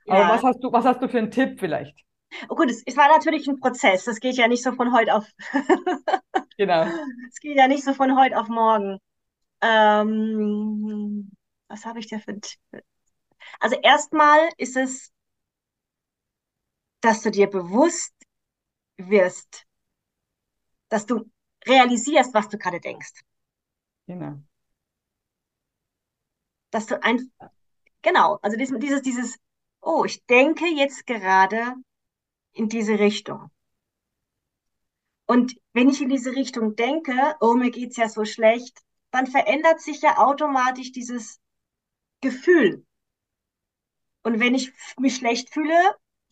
[0.09, 0.29] Aber Ja.
[0.29, 1.97] was hast du, was hast du für einen Tipp vielleicht?
[2.49, 4.05] Oh gut, es, es war natürlich ein Prozess.
[4.05, 5.27] Das geht ja nicht so von heute auf,
[6.59, 7.01] Genau.
[7.31, 8.99] es geht ja nicht so von heute auf morgen.
[9.63, 11.31] Ähm,
[11.69, 12.61] was habe ich da für einen Tipp?
[13.61, 15.13] Also erstmal ist es,
[17.03, 18.13] dass du dir bewusst
[18.97, 19.67] wirst,
[20.89, 21.31] dass du
[21.67, 23.23] realisierst, was du gerade denkst.
[24.07, 24.39] Genau.
[26.71, 27.33] Dass du ein,
[28.03, 29.39] genau, also dieses, dieses, dieses,
[29.81, 31.75] oh, ich denke jetzt gerade
[32.53, 33.51] in diese Richtung.
[35.27, 38.81] Und wenn ich in diese Richtung denke, oh, mir geht's ja so schlecht,
[39.11, 41.41] dann verändert sich ja automatisch dieses
[42.21, 42.85] Gefühl.
[44.23, 45.79] Und wenn ich mich schlecht fühle,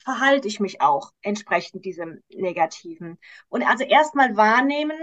[0.03, 3.19] verhalte ich mich auch entsprechend diesem Negativen.
[3.49, 4.99] Und also erstmal wahrnehmen,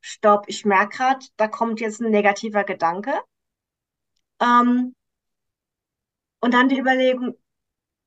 [0.00, 3.12] stopp, ich merke gerade, da kommt jetzt ein negativer Gedanke.
[4.40, 4.94] Ähm,
[6.40, 7.34] und dann die Überlegung,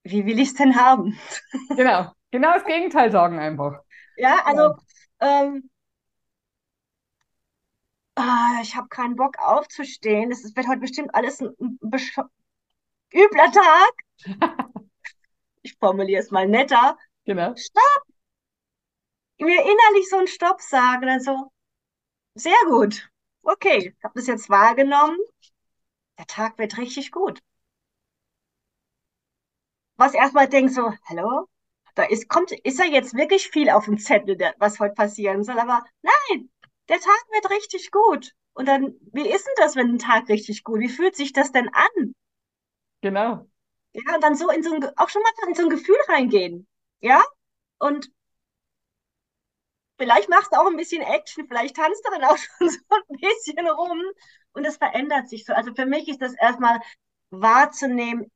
[0.04, 1.17] wie will ich es denn haben?
[1.78, 3.84] Genau, Genau das Gegenteil sagen einfach.
[4.17, 4.76] Ja, also
[5.19, 5.69] ähm,
[8.15, 10.32] ah, ich habe keinen Bock aufzustehen.
[10.32, 11.91] Es wird heute bestimmt alles ein, ein
[13.13, 13.93] übler Tag.
[15.63, 16.97] Ich formuliere es mal netter.
[17.26, 17.56] Genau.
[17.56, 18.04] Stopp!
[19.39, 21.52] Mir innerlich so einen Stopp sagen, dann so,
[22.36, 23.10] sehr gut.
[23.43, 25.17] Okay, ich habe das jetzt wahrgenommen.
[26.17, 27.39] Der Tag wird richtig gut.
[29.97, 31.47] Was erstmal denkt so, hallo?
[31.95, 35.60] Da ist, kommt, ist ja jetzt wirklich viel auf dem Zettel, was heute passieren soll,
[35.60, 36.49] aber nein,
[36.89, 38.34] der Tag wird richtig gut.
[38.54, 40.80] Und dann, wie ist denn das, wenn ein Tag richtig gut?
[40.80, 42.13] Wie fühlt sich das denn an?
[43.02, 43.47] Genau.
[43.93, 46.67] Ja, und dann so in so ein, auch schon mal in so ein Gefühl reingehen.
[47.01, 47.23] Ja?
[47.79, 48.12] Und
[49.97, 53.17] vielleicht machst du auch ein bisschen Action, vielleicht tanzt du dann auch schon so ein
[53.19, 54.01] bisschen rum
[54.53, 55.53] und es verändert sich so.
[55.53, 56.79] Also für mich ist das erstmal
[57.32, 58.32] wahrzunehmen,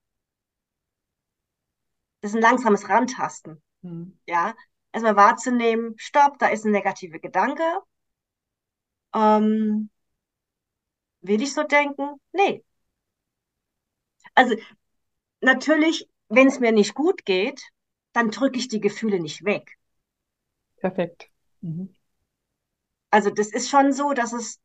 [2.21, 3.61] das ist ein langsames Rantasten.
[3.83, 4.19] Hm.
[4.27, 4.55] Ja,
[4.91, 7.63] erstmal wahrzunehmen, stopp, da ist ein negativer Gedanke.
[9.13, 9.89] Ähm,
[11.21, 12.19] will ich so denken?
[12.33, 12.63] Nee.
[14.35, 14.55] Also
[15.47, 17.71] natürlich, wenn es mir nicht gut geht,
[18.13, 19.77] dann drücke ich die Gefühle nicht weg.
[20.77, 21.31] Perfekt.
[21.61, 21.95] Mhm.
[23.09, 24.59] Also das ist schon so, dass es,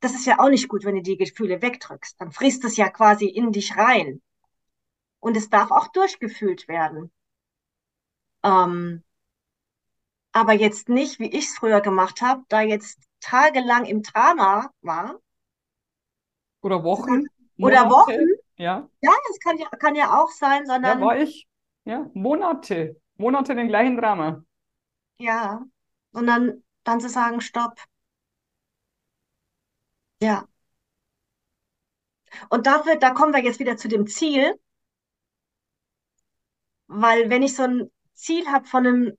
[0.00, 2.20] das ist ja auch nicht gut, wenn du die Gefühle wegdrückst.
[2.20, 4.20] Dann frisst es ja quasi in dich rein.
[5.20, 7.12] Und es darf auch durchgefühlt werden.
[8.42, 9.04] Ähm,
[10.32, 15.20] aber jetzt nicht, wie ich es früher gemacht habe, da jetzt tagelang im Drama war.
[16.62, 17.26] Oder Wochen.
[17.58, 17.88] Oder.
[17.90, 18.39] Wochen.
[18.60, 21.48] Ja, Ja, das kann ja, kann ja auch sein, sondern war ich.
[21.86, 23.00] Ja, Monate.
[23.16, 24.44] Monate den gleichen Drama.
[25.18, 25.62] ja,
[26.12, 27.78] sondern dann zu sagen, stopp.
[30.20, 30.46] Ja.
[32.50, 34.54] Und dafür, da kommen wir jetzt wieder zu dem Ziel,
[36.88, 39.16] weil wenn ich so ein Ziel habe von einem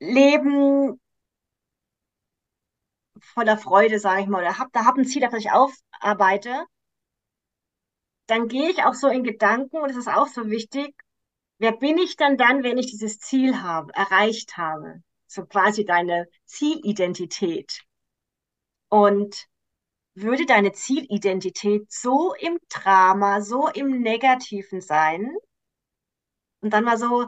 [0.00, 0.98] Leben
[3.20, 6.66] voller Freude, sage ich mal, oder hab, da habe ein Ziel, das ich aufarbeite,
[8.30, 10.94] dann gehe ich auch so in Gedanken, und das ist auch so wichtig,
[11.58, 15.02] wer bin ich dann dann, wenn ich dieses Ziel habe, erreicht habe?
[15.26, 17.82] So quasi deine Zielidentität.
[18.88, 19.46] Und
[20.14, 25.30] würde deine Zielidentität so im Drama, so im Negativen sein
[26.60, 27.26] und dann mal so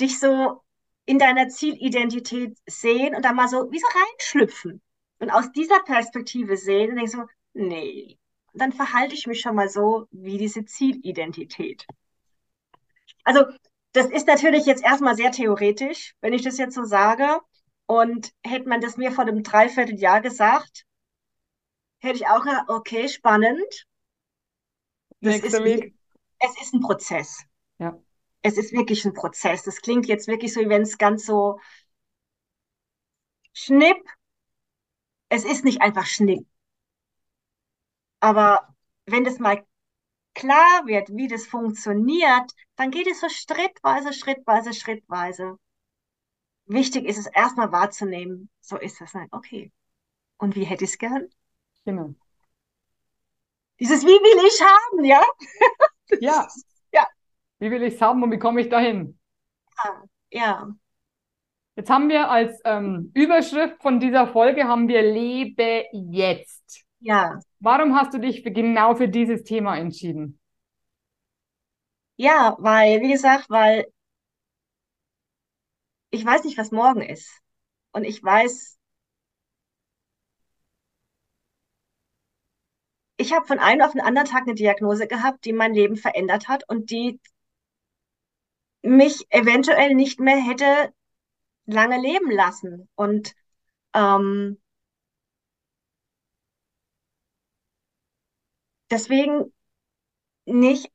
[0.00, 0.62] dich so
[1.06, 4.82] in deiner Zielidentität sehen und dann mal so wie so reinschlüpfen
[5.18, 8.18] und aus dieser Perspektive sehen und denke so, nee,
[8.54, 11.86] dann verhalte ich mich schon mal so wie diese Zielidentität.
[13.24, 13.44] Also
[13.92, 17.40] das ist natürlich jetzt erstmal sehr theoretisch, wenn ich das jetzt so sage.
[17.86, 20.84] Und hätte man das mir vor einem Dreivierteljahr gesagt,
[22.00, 23.86] hätte ich auch gedacht, okay, spannend.
[25.20, 25.94] Das Nächster ist, Weg.
[26.38, 27.44] es ist ein Prozess.
[27.78, 27.98] Ja.
[28.42, 29.64] Es ist wirklich ein Prozess.
[29.64, 31.58] Das klingt jetzt wirklich so, wie wenn es ganz so
[33.52, 33.96] schnipp.
[35.28, 36.46] Es ist nicht einfach schnipp.
[38.20, 38.74] Aber
[39.06, 39.64] wenn das mal
[40.34, 45.58] klar wird, wie das funktioniert, dann geht es so schrittweise, schrittweise, schrittweise.
[46.66, 49.14] Wichtig ist es erstmal wahrzunehmen, so ist es.
[49.14, 49.72] Nein, okay.
[50.38, 51.28] Und wie hätte ich es gern?
[51.84, 52.14] Genau.
[53.80, 55.22] Dieses Wie will ich haben, ja?
[56.20, 56.48] Ja.
[56.92, 57.06] Ja.
[57.58, 59.18] Wie will ich es haben und wie komme ich dahin?
[60.30, 60.68] Ja,
[61.76, 66.84] Jetzt haben wir als ähm, Überschrift von dieser Folge haben wir Lebe jetzt.
[67.00, 70.40] Ja, Warum hast du dich für, genau für dieses Thema entschieden?
[72.16, 73.86] ja, weil, wie gesagt, weil
[76.10, 77.30] ich weiß nicht, was morgen ist.
[77.92, 78.78] Und ich weiß,
[83.16, 86.48] ich habe von einem auf den anderen Tag eine Diagnose gehabt, die mein Leben verändert
[86.48, 87.20] hat und die
[88.82, 90.92] mich eventuell nicht mehr hätte
[91.66, 92.88] lange leben lassen.
[92.96, 93.34] Und
[93.94, 94.58] ähm,
[98.90, 99.52] deswegen
[100.46, 100.90] nicht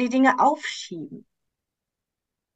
[0.00, 1.26] die Dinge aufschieben.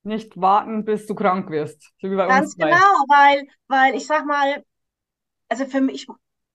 [0.02, 2.76] Nicht warten, bis du krank wirst, so wie bei Ganz genau,
[3.08, 4.64] weil, weil ich sag mal,
[5.48, 6.06] also für mich,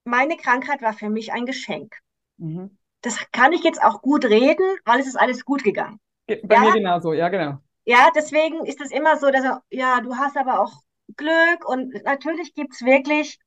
[0.06, 1.96] meine Krankheit war für mich ein Geschenk.
[2.38, 2.78] Mhm.
[3.02, 6.00] Das kann ich jetzt auch gut reden, weil es ist alles gut gegangen.
[6.28, 6.60] Ge- Bei Ja?
[6.60, 7.60] mir genauso, ja, genau.
[7.86, 10.74] Ja, deswegen ist es immer so, dass ja, du hast aber auch
[11.18, 13.40] Glück und natürlich gibt's wirklich,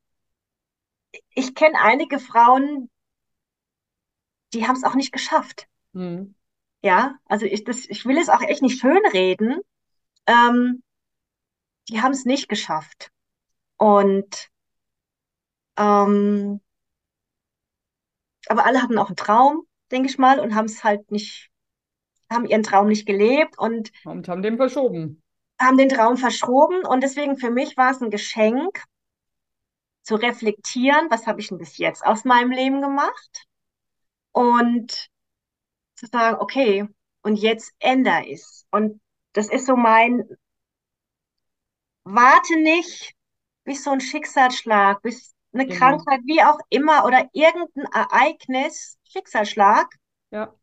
[1.35, 2.91] ich kenne einige Frauen,
[4.53, 5.67] die haben es auch nicht geschafft.
[5.93, 6.35] Mhm.
[6.83, 9.61] Ja, also ich, das, ich will es auch echt nicht schönreden.
[10.27, 10.83] Ähm,
[11.89, 13.11] die haben es nicht geschafft.
[13.79, 14.51] Und
[15.77, 16.61] ähm,
[18.49, 21.51] aber alle hatten auch einen Traum, denke ich mal, und haben es halt nicht
[22.31, 25.23] haben ihren Traum nicht gelebt und Und haben den verschoben.
[25.61, 26.85] haben den Traum verschoben.
[26.85, 28.83] Und deswegen für mich war es ein Geschenk,
[30.03, 33.47] zu reflektieren, was habe ich denn bis jetzt aus meinem Leben gemacht
[34.37, 35.09] und
[35.97, 36.87] zu sagen, okay,
[37.23, 38.67] und jetzt ändere ich es.
[38.71, 39.01] Und
[39.35, 40.25] das ist so mein,
[42.05, 43.15] warte nicht
[43.65, 45.69] bis so ein Schicksalsschlag, bis eine Genau.
[45.69, 49.89] Krankheit, wie auch immer, oder irgendein Ereignis, Schicksalsschlag,
[50.31, 50.57] Ja.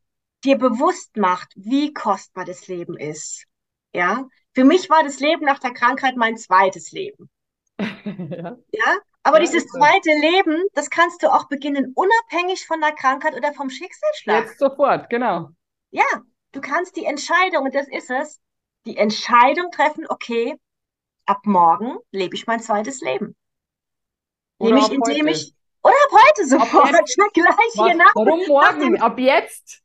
[0.43, 3.45] dir bewusst macht, wie kostbar das Leben ist.
[3.95, 7.31] Ja, für mich war das Leben nach der Krankheit mein zweites Leben.
[8.29, 8.57] Ja.
[8.71, 13.35] Ja, aber Ja, dieses zweite Leben, das kannst du auch beginnen, unabhängig von der Krankheit
[13.35, 14.45] oder vom Schicksalsschlag.
[14.45, 15.49] Jetzt sofort, genau.
[15.91, 16.05] Ja,
[16.51, 18.41] du kannst die Entscheidung, und das ist es,
[18.85, 20.59] die Entscheidung treffen, okay,
[21.25, 23.35] ab morgen lebe ich mein zweites Leben.
[24.57, 25.29] Oder Nämlich ab indem heute.
[25.29, 27.17] ich, oder ab heute sofort, jetzt.
[27.33, 28.79] gleich Was, hier nach, warum nach morgen?
[28.79, 29.81] dem, Ab jetzt?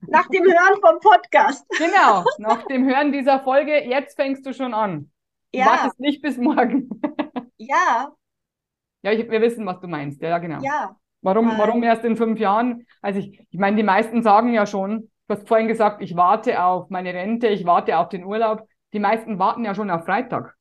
[0.00, 1.66] nach dem Hören vom Podcast.
[1.76, 5.10] Genau, nach dem Hören dieser Folge, jetzt fängst du schon an.
[5.52, 6.88] Ja, wartest nicht bis morgen.
[7.58, 8.12] ja,
[9.02, 10.20] Ja, ich, wir wissen, was du meinst.
[10.22, 10.60] Ja, ja, genau.
[10.62, 12.86] ja, Warum, warum weil, erst in fünf Jahren?
[13.00, 16.62] Also ich, ich meine, die meisten sagen ja schon, du hast vorhin gesagt, ich warte
[16.62, 18.66] auf meine Rente, ich warte auf den Urlaub.
[18.92, 20.56] Die meisten warten ja schon auf Freitag.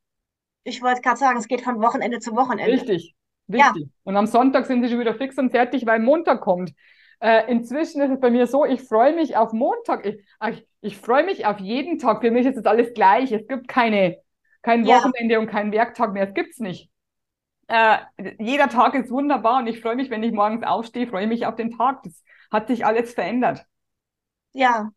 [0.64, 2.72] ich wollte gerade sagen, es geht von Wochenende zu Wochenende.
[2.72, 3.16] Richtig,
[3.48, 3.90] Ja, richtig.
[4.04, 6.74] Und am Sonntag sind sie schon wieder fix und fertig, weil Montag kommt.
[7.20, 10.06] Äh, inzwischen ist es bei mir so, ich freue mich auf Montag.
[10.06, 10.18] Ich,
[10.50, 12.22] ich, ich freue mich auf jeden Tag.
[12.22, 13.32] Für mich ist es alles gleich.
[13.32, 14.18] Es gibt keine,
[14.62, 16.28] kein ja, Wochenende und keinen Werktag mehr.
[16.28, 16.91] Es gibt's nicht.
[17.72, 18.00] Äh,
[18.38, 21.56] jeder Tag ist wunderbar und ich freue mich, wenn ich morgens aufstehe, freue mich auf
[21.56, 22.04] den Tag.
[22.04, 23.66] Das hat sich alles verändert.
[24.54, 24.92] ja,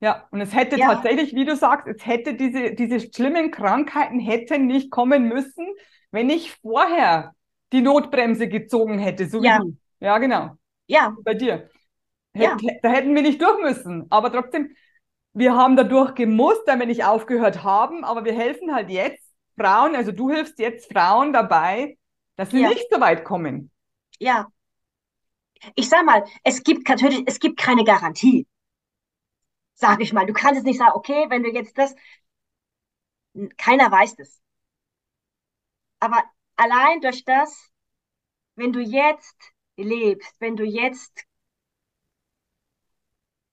[0.00, 4.20] Ja, und es hätte ja, tatsächlich, wie du sagst, es hätte diese, diese schlimmen Krankheiten
[4.20, 5.66] hätten nicht kommen müssen,
[6.12, 7.34] wenn ich vorher
[7.72, 9.76] die Notbremse gezogen hätte, so wie ja, du.
[10.00, 11.68] Ja, genau, ja, bei dir.
[12.34, 14.06] ja, Hätt, da hätten wir nicht durch müssen.
[14.10, 14.74] Aber trotzdem,
[15.32, 19.24] wir haben dadurch gemusst, weil wir nicht aufgehört haben, aber wir helfen halt jetzt
[19.58, 21.97] Frauen, also du hilfst jetzt Frauen dabei,
[22.38, 23.70] dass sie ja, nicht so weit kommen.
[24.20, 24.46] ja.
[25.74, 28.46] Ich sag mal, es gibt natürlich, es gibt keine Garantie,
[29.74, 30.24] sag ich mal.
[30.24, 31.96] Du kannst jetzt nicht sagen, okay, wenn du jetzt das,
[33.56, 34.40] keiner weiß das.
[35.98, 36.22] Aber
[36.54, 37.72] allein durch das,
[38.54, 39.36] wenn du jetzt
[39.76, 41.24] lebst, wenn du jetzt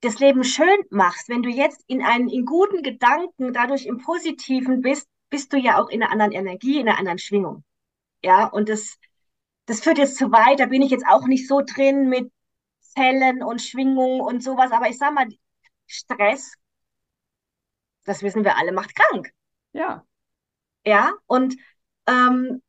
[0.02, 4.82] das Leben schön machst, wenn du jetzt in einen, in guten Gedanken, dadurch im Positiven
[4.82, 7.64] bist, bist du ja auch in einer anderen Energie, in einer anderen Schwingung.
[8.26, 8.98] Ja, und das,
[9.68, 12.32] das führt jetzt zu weit, da bin ich jetzt auch nicht so drin mit
[12.82, 15.28] Zellen und Schwingungen und sowas, aber ich sag mal,
[15.88, 16.54] Stress,
[18.06, 19.32] das wissen wir alle, macht krank.
[19.74, 20.06] Ja,
[20.86, 21.56] Ja, und
[22.08, 22.62] ähm,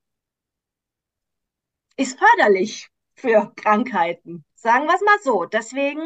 [1.99, 4.45] ist förderlich für Krankheiten.
[4.55, 5.45] Sagen wir es mal so.
[5.45, 6.01] Deswegen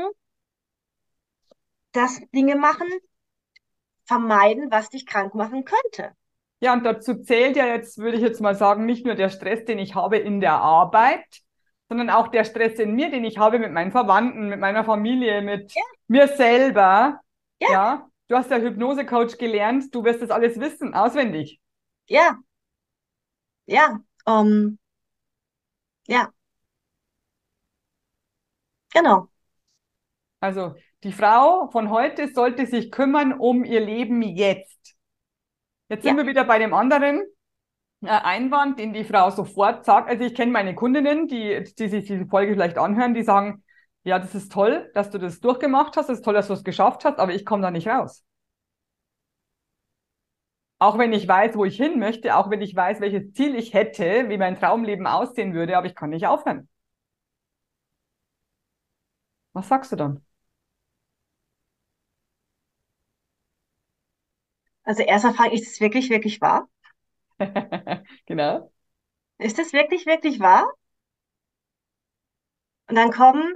[1.92, 2.88] das Dinge machen,
[4.04, 6.14] vermeiden, was dich krank machen könnte.
[6.60, 9.64] Ja, und dazu zählt ja jetzt, würde ich jetzt mal sagen, nicht nur der Stress,
[9.64, 11.24] den ich habe in der Arbeit,
[11.88, 15.42] sondern auch der Stress in mir, den ich habe mit meinen Verwandten, mit meiner Familie,
[15.42, 17.20] mit Ja, mir selber.
[17.60, 21.60] ja, Ja, du hast ja Hypnose-Coach gelernt, du wirst das alles wissen, auswendig.
[22.08, 22.40] ja,
[23.66, 24.78] ja, ähm,
[26.08, 26.32] ja,
[28.94, 29.30] genau.
[30.40, 34.96] Also die Frau von heute sollte sich kümmern um ihr Leben jetzt.
[35.90, 37.22] Jetzt sind Ja, wir wieder bei dem anderen
[38.02, 40.08] äh, Einwand, den die Frau sofort sagt.
[40.10, 43.64] Also ich kenne meine Kundinnen, die, die sich diese Folge vielleicht anhören, die sagen,
[44.04, 46.64] ja, das ist toll, dass du das durchgemacht hast, das ist toll, dass du es
[46.64, 48.24] geschafft hast, aber ich komme da nicht raus.
[50.80, 53.72] Auch wenn ich weiß, wo ich hin möchte, auch wenn ich weiß, welches Ziel ich
[53.74, 56.68] hätte, wie mein Traumleben aussehen würde, aber ich kann nicht aufhören.
[59.52, 60.24] Was sagst du dann?
[64.84, 66.68] Also erstmal frage ist es wirklich, wirklich wahr?
[68.26, 68.70] Genau.
[69.38, 70.72] Ist es wirklich, wirklich wahr?
[72.90, 73.54] Und dann kommen,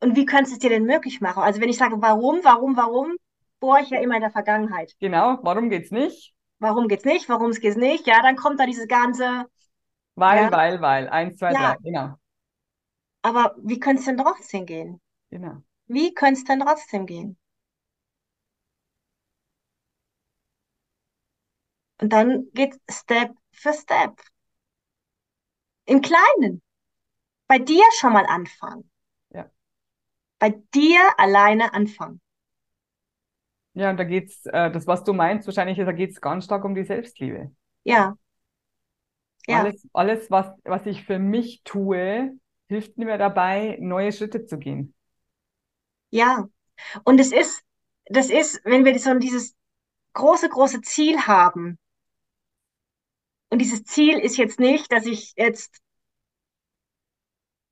[0.00, 1.42] und wie könntest du es dir denn möglich machen?
[1.42, 3.16] Also wenn ich sage, warum, warum, warum,
[3.60, 4.96] bohre ich ja immer in der Vergangenheit.
[5.00, 6.34] Genau, warum geht's nicht?
[6.60, 7.28] Warum geht's nicht?
[7.28, 8.06] Warum geht's nicht?
[8.06, 9.46] Ja, dann kommt da dieses ganze,
[10.16, 11.08] Weil, ja, weil, weil.
[11.08, 11.72] Eins, zwei, drei.
[11.72, 12.16] ja, Genau,
[13.22, 15.00] aber wie könnte es denn trotzdem gehen?
[15.30, 15.62] genau.
[15.88, 17.36] Wie könnte es denn trotzdem gehen?
[22.00, 24.20] Und dann geht Step für Step.
[25.86, 26.62] Im Kleinen.
[27.48, 28.90] Bei dir schon mal anfangen.
[29.30, 29.50] Ja.
[30.40, 32.20] Bei dir alleine anfangen.
[33.74, 36.74] Ja, und da geht's, äh, das, was du meinst, wahrscheinlich, da geht's ganz stark um
[36.74, 37.52] die Selbstliebe.
[37.84, 38.16] Ja,
[39.48, 44.58] ja, Alles, alles, was, was ich für mich tue, hilft mir dabei, neue Schritte zu
[44.58, 44.94] gehen.
[46.10, 46.48] Ja,
[47.04, 47.62] und es ist,
[48.06, 49.56] das ist, wenn wir so dieses
[50.14, 51.78] große, große Ziel haben,
[53.50, 55.80] und dieses Ziel ist jetzt nicht, dass ich jetzt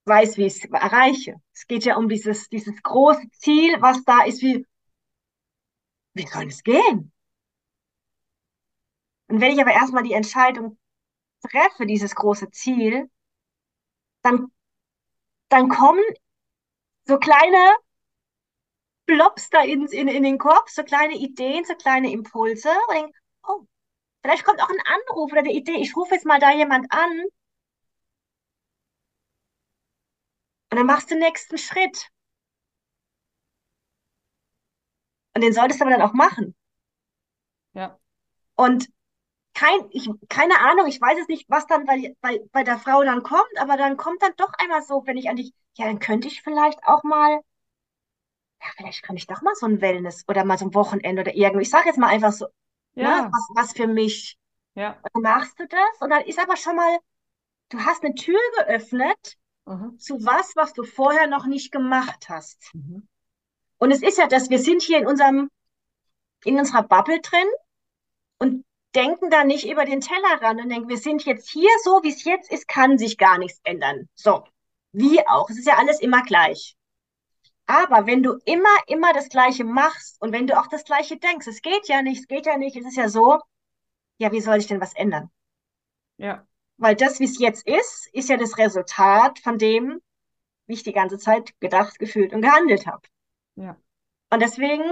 [0.07, 1.35] weiß, wie ich es erreiche.
[1.53, 4.65] Es geht ja um dieses, dieses große Ziel, was da ist, wie,
[6.15, 7.13] wie soll es gehen?
[9.29, 10.79] Und wenn ich aber erstmal die Entscheidung
[11.43, 13.11] treffe, dieses große Ziel,
[14.23, 14.51] dann,
[15.49, 16.03] dann kommen
[17.07, 17.59] so kleine
[19.07, 22.69] Blobs da in, in, in den Kopf, so kleine Ideen, so kleine Impulse.
[22.89, 23.67] Und ich denke, oh,
[24.23, 27.23] vielleicht kommt auch ein Anruf oder die Idee, ich rufe jetzt mal da jemand an.
[30.71, 32.09] Und dann machst du den nächsten Schritt.
[35.35, 36.55] Und den solltest du aber dann auch machen.
[37.75, 37.99] Ja.
[38.57, 38.89] Und
[39.55, 43.05] kein, ich, keine Ahnung, ich weiß es nicht, was dann bei, bei, bei der Frau
[43.05, 45.99] dann kommt, aber dann kommt dann doch einmal so, wenn ich an dich, ja, dann
[46.01, 47.41] könnte ich vielleicht auch mal,
[48.63, 51.35] ja, vielleicht kann ich doch mal so ein Wellness oder mal so ein Wochenende oder
[51.35, 51.63] irgendwie.
[51.63, 52.47] Ich sage jetzt mal einfach so,
[52.95, 54.39] ne, Ja, was, was für mich.
[54.75, 54.99] ja.
[55.03, 56.99] Und dann machst du das und dann ist aber schon mal,
[57.71, 59.37] du hast eine Tür geöffnet
[59.69, 59.99] Mhm.
[59.99, 62.71] zu was, was du vorher noch nicht gemacht hast.
[62.73, 63.09] Mhm.
[63.79, 65.51] Und es ist ja das, wir sind hier in unserem,
[66.45, 67.49] in unserer Bubble drin
[68.39, 68.65] und
[68.95, 72.25] denken da nicht über den Tellerrand und denken, wir sind jetzt hier so, wie es
[72.25, 74.09] jetzt ist, kann sich gar nichts ändern.
[74.15, 74.45] So,
[74.93, 75.51] wie auch.
[75.51, 76.77] Es ist ja alles immer gleich.
[77.67, 81.47] Aber wenn du immer, immer das Gleiche machst und wenn du auch das Gleiche denkst,
[81.47, 83.41] es geht ja nicht, es geht ja nicht, es ist ja so,
[84.19, 85.31] ja, wie soll ich denn was ändern?
[86.19, 86.47] Ja,
[86.79, 90.01] Weil das, wie es jetzt ist, ist ja das Resultat von dem,
[90.67, 93.03] wie ich die ganze Zeit gedacht, gefühlt und gehandelt habe.
[93.57, 93.77] ja.
[94.31, 94.85] Und deswegen,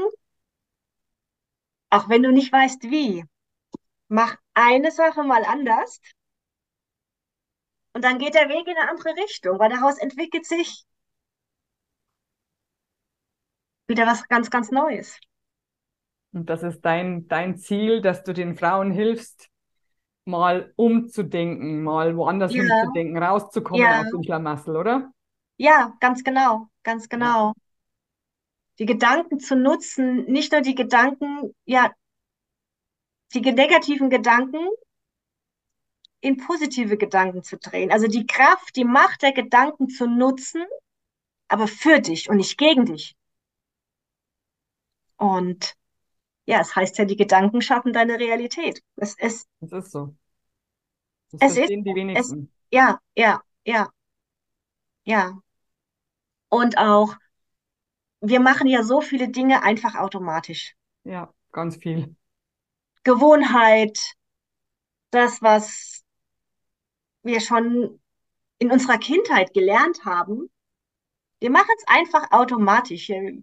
[1.91, 3.25] auch wenn du nicht weißt, wie,
[4.09, 6.01] mach eine Sache mal anders
[7.95, 10.85] und dann geht der Weg in eine andere Richtung, weil daraus entwickelt sich
[13.89, 15.19] wieder was ganz, ganz Neues.
[16.33, 19.49] Und das ist dein, dein Ziel, dass du den Frauen hilfst,
[20.27, 25.13] mal umzudenken, mal woanders Ja, hinzudenken, rauszukommen ja, aus dem Schlamassel, oder?
[25.57, 27.55] ja, ganz genau, ganz Ja, genau.
[28.79, 31.91] Die Gedanken zu nutzen, nicht nur die Gedanken, ja,
[33.35, 34.67] die negativen Gedanken
[36.21, 37.93] in positive Gedanken zu drehen.
[37.93, 40.65] Also die Kraft, die Macht der Gedanken zu nutzen,
[41.49, 43.17] aber für dich und nicht gegen dich.
[45.25, 45.75] Und
[46.45, 48.83] ja, es heißt ja, die Gedanken schaffen deine Realität.
[48.97, 50.15] Es ist, das ist so.
[51.31, 52.53] Das es ist, verstehen die es, wenigsten.
[52.71, 53.89] ja, ja, ja,
[55.05, 55.33] ja.
[56.51, 57.17] Und auch,
[58.21, 60.77] wir machen ja so viele Dinge einfach automatisch.
[61.05, 62.15] Ja, ganz viel.
[63.03, 63.99] Gewohnheit,
[65.11, 66.05] das, was
[67.23, 67.99] wir schon
[68.59, 70.51] in unserer Kindheit gelernt haben,
[71.41, 73.09] wir machen es einfach automatisch.
[73.09, 73.43] Wir,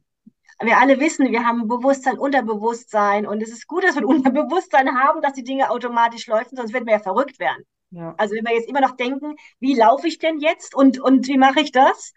[0.60, 4.98] wir alle wissen, wir haben Bewusstsein, Unterbewusstsein und es ist gut, dass wir ein Unterbewusstsein
[5.00, 7.64] haben, dass die Dinge automatisch laufen, sonst würden wir ja verrückt werden.
[7.92, 11.28] Ja, Also wenn wir jetzt immer noch denken, wie laufe ich denn jetzt und, und
[11.28, 12.14] wie mache ich das?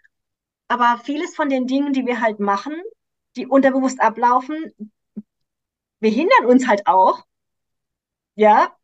[0.67, 2.75] Aber vieles von den Dingen, die wir halt machen,
[3.35, 4.73] die unterbewusst ablaufen,
[5.99, 7.25] behindern uns halt auch,
[8.35, 8.75] ja,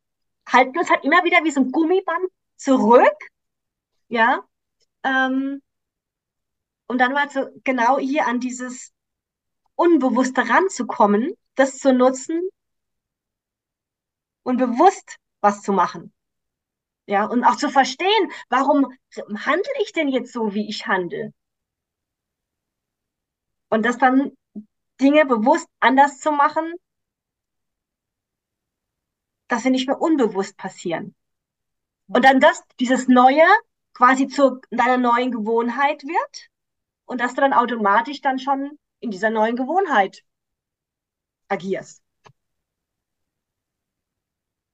[0.47, 3.15] halten uns halt immer wieder wie so ein Gummiband zurück,
[4.09, 4.43] ja,
[5.03, 5.61] ähm,
[6.87, 8.93] um dann mal so genau hier an dieses
[9.81, 12.47] Unbewusste ranzukommen, das zu nutzen
[14.43, 16.13] und bewusst was zu machen.
[17.07, 18.95] Ja, und auch zu verstehen, warum
[19.43, 21.33] handle ich denn jetzt so, wie ich handle?
[23.69, 24.37] Und das dann
[25.01, 26.75] Dinge bewusst anders zu machen,
[29.47, 31.15] dass sie nicht mehr unbewusst passieren.
[32.05, 33.47] Und dann das, dieses Neue
[33.93, 36.49] quasi zu deiner neuen Gewohnheit wird
[37.05, 40.23] und dass du dann automatisch dann schon in dieser neuen Gewohnheit
[41.49, 42.01] agierst.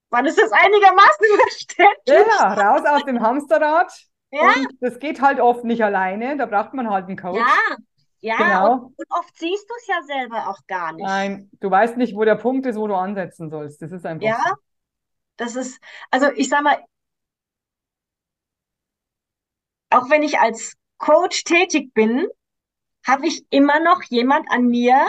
[0.10, 2.28] Wann ist das einigermaßen verständlich?
[2.40, 3.92] ja, raus aus dem Hamsterrad.
[4.32, 6.38] Ja, Und das geht halt oft nicht alleine.
[6.38, 7.40] Da braucht man halt einen Coach.
[7.40, 7.78] ja,
[8.20, 8.36] ja.
[8.36, 8.94] Und, Genau.
[8.98, 11.06] und oft siehst du es ja selber auch gar nicht.
[11.06, 13.82] Nein, du weißt nicht, wo der Punkt ist, wo du ansetzen sollst.
[13.82, 14.56] Das ist einfach Ja, so.
[15.38, 15.80] das ist,
[16.12, 16.78] also ich sag mal,
[19.90, 22.28] auch wenn ich als Coach tätig bin,
[23.08, 25.08] habe ich immer noch jemand an mir,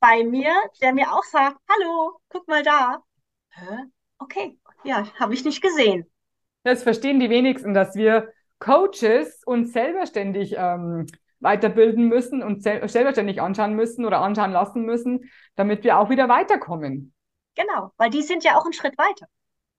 [0.00, 3.02] bei mir, der mir auch sagt, hallo, guck mal da.
[3.50, 3.84] Hä?
[4.18, 6.06] Okay, ja, habe ich nicht gesehen.
[6.62, 11.06] Das verstehen die wenigsten, dass wir Coaches uns selber ständig ähm,
[11.40, 16.10] weiterbilden müssen und sel selber ständig anschauen müssen oder anschauen lassen müssen, damit wir auch
[16.10, 17.14] wieder weiterkommen.
[17.54, 19.26] Genau, weil die sind ja auch einen Schritt weiter.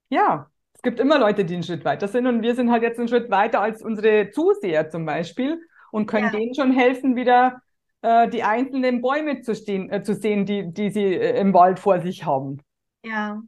[0.09, 2.97] Ja, Es gibt immer Leute, die einen Schritt weiter sind und wir sind halt jetzt
[2.99, 5.61] einen Schritt weiter als unsere Zuseher zum Beispiel
[5.91, 6.31] und können Ja.
[6.31, 7.61] denen schon helfen, wieder
[8.01, 11.79] äh, die einzelnen Bäume zu, stehen, äh, zu sehen, die, die sie äh, im Wald
[11.79, 12.61] vor sich haben.
[13.03, 13.41] Ja.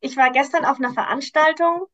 [0.00, 1.86] Ich war gestern auf einer Veranstaltung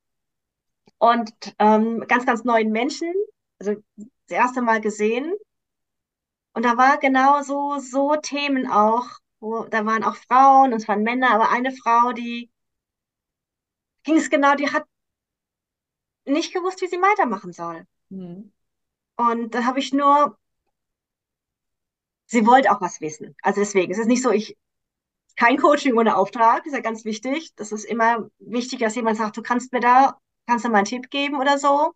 [0.99, 3.13] und ähm, ganz, ganz neuen Menschen,
[3.59, 5.33] also das erste Mal gesehen.
[6.53, 9.07] Und da war genau so, so Themen auch,
[9.41, 12.51] wo, da waren auch Frauen und es waren Männer, aber eine Frau, die
[14.05, 14.85] ging es genau, die hat
[16.27, 17.87] nicht gewusst, wie sie weitermachen soll.
[18.11, 18.53] Mhm.
[19.17, 20.37] Und da habe ich nur,
[22.27, 23.35] sie wollte auch was wissen.
[23.43, 24.57] Also deswegen, es ist nicht so, ich,
[25.37, 27.55] kein Coaching ohne Auftrag, ist ja ganz wichtig.
[27.57, 30.87] Das ist immer wichtig, dass jemand sagt, du kannst mir da, kannst du mal einen
[30.87, 31.93] Tipp geben oder so.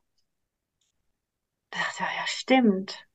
[1.71, 3.07] Da dachte ich, ja, stimmt.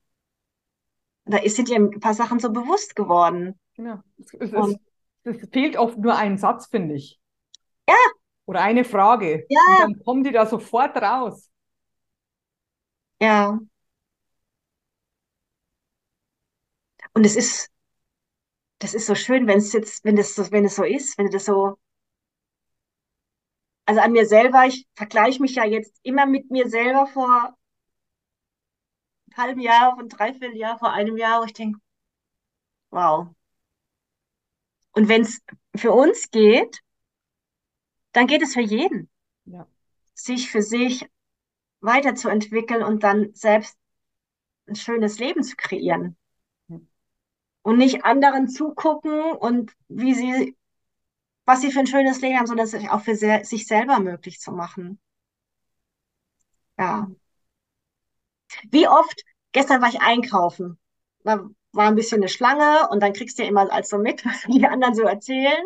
[1.26, 3.60] Und da sind ihr ein paar Sachen so bewusst geworden.
[3.78, 4.04] Ja.
[4.20, 4.80] Es, es, Und
[5.24, 7.20] es fehlt oft nur ein Satz, finde ich.
[7.88, 7.96] ja,
[8.46, 9.50] Oder eine Frage.
[9.66, 11.50] Und ja, dann kommen die da sofort raus.
[13.20, 13.60] ja.
[17.14, 17.70] Und es ist,
[18.80, 21.30] das ist so schön, wenn es jetzt, wenn das so, wenn es so ist, wenn
[21.32, 21.78] das so,
[23.86, 27.56] also an mir selber, ich vergleiche mich ja jetzt immer mit mir selber vor
[29.28, 31.80] einem halben Jahr, von dreiviertel Jahr, vor einem Jahr, wo ich denke,
[32.92, 33.34] wow.
[34.94, 35.40] Und wenn es
[35.76, 36.82] für uns geht,
[38.14, 39.10] dann geht es für jeden,
[39.46, 39.68] Ja.
[40.16, 41.06] sich für sich
[41.82, 43.78] weiterzuentwickeln und dann selbst
[44.68, 46.18] ein schönes Leben zu kreieren.
[47.64, 50.56] Und nicht anderen zugucken und wie sie,
[51.46, 54.40] was sie für ein schönes Leben haben, sondern es auch für se sich selber möglich
[54.40, 55.00] zu machen.
[56.78, 57.08] Ja.
[58.72, 60.78] Wie oft, gestern war ich einkaufen.
[61.24, 64.26] Da war ein bisschen eine Schlange und dann kriegst du ja immer alles so mit,
[64.26, 65.64] was die anderen so erzählen.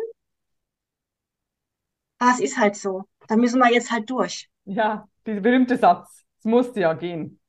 [2.19, 3.03] Aber es ist halt so.
[3.27, 4.49] Da müssen wir jetzt halt durch.
[4.65, 6.25] Ja, dieser berühmte Satz.
[6.39, 7.39] Es musste ja gehen.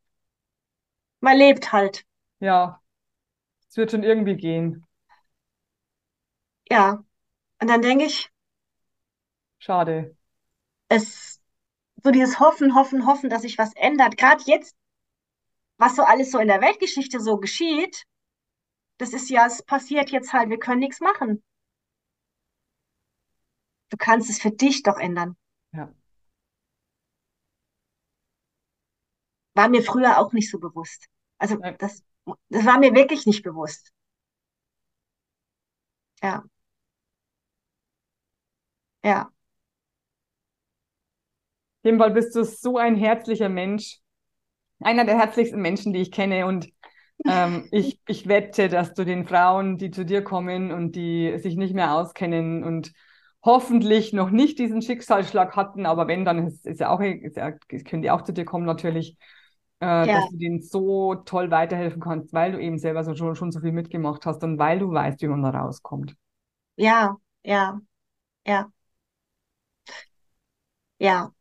[1.21, 2.05] Man lebt halt.
[2.41, 2.81] Ja,
[3.71, 4.85] es wird schon irgendwie gehen.
[6.71, 7.05] Ja.
[7.61, 8.31] Und dann denke ich,
[9.59, 10.17] Schade.
[10.89, 11.41] es,
[12.03, 14.17] so dieses Hoffen, Hoffen, Hoffen, dass sich was ändert.
[14.17, 14.77] Gerade jetzt,
[15.79, 18.05] was so alles so in der Weltgeschichte so geschieht,
[18.99, 21.43] das ist ja, es passiert jetzt halt, wir können nichts machen.
[23.91, 25.37] Du kannst es für dich doch ändern.
[25.73, 25.93] Ja.
[29.55, 31.07] War mir früher auch nicht so bewusst.
[31.39, 31.77] Also Nein.
[31.79, 32.03] das,
[32.51, 33.91] das war mir wirklich nicht bewusst.
[36.23, 36.45] Ja,
[39.03, 39.31] ja,
[41.81, 43.99] Auf jeden Fall bist du so ein herzlicher Mensch.
[44.81, 46.47] Einer der herzlichsten Menschen, die ich kenne.
[46.47, 46.69] Und
[47.27, 51.57] ähm, ich, ich wette, dass du den Frauen, die zu dir kommen und die sich
[51.57, 52.93] nicht mehr auskennen und
[53.45, 57.53] hoffentlich noch nicht diesen Schicksalsschlag hatten, aber wenn, dann ist, ist ja auch, ist ja,
[57.53, 59.17] können die auch zu dir kommen natürlich,
[59.81, 63.35] äh, ja, dass du denen so toll weiterhelfen kannst, weil du eben selber so, schon,
[63.37, 66.17] schon so viel mitgemacht hast und weil du weißt, wie man da rauskommt.
[66.77, 67.81] ja, ja,
[68.47, 68.73] ja,
[70.99, 71.33] ja.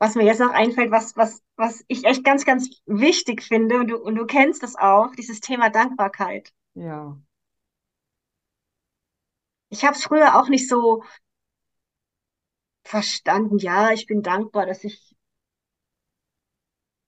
[0.00, 3.88] Was mir jetzt noch einfällt, was, was, was ich echt ganz, ganz wichtig finde, und
[3.88, 6.52] du, und du kennst das auch, dieses Thema Dankbarkeit.
[6.74, 7.16] Ja,
[9.68, 11.02] Ich habe es früher auch nicht so
[12.84, 13.58] verstanden.
[13.58, 15.13] Ja, ich bin dankbar, dass ich,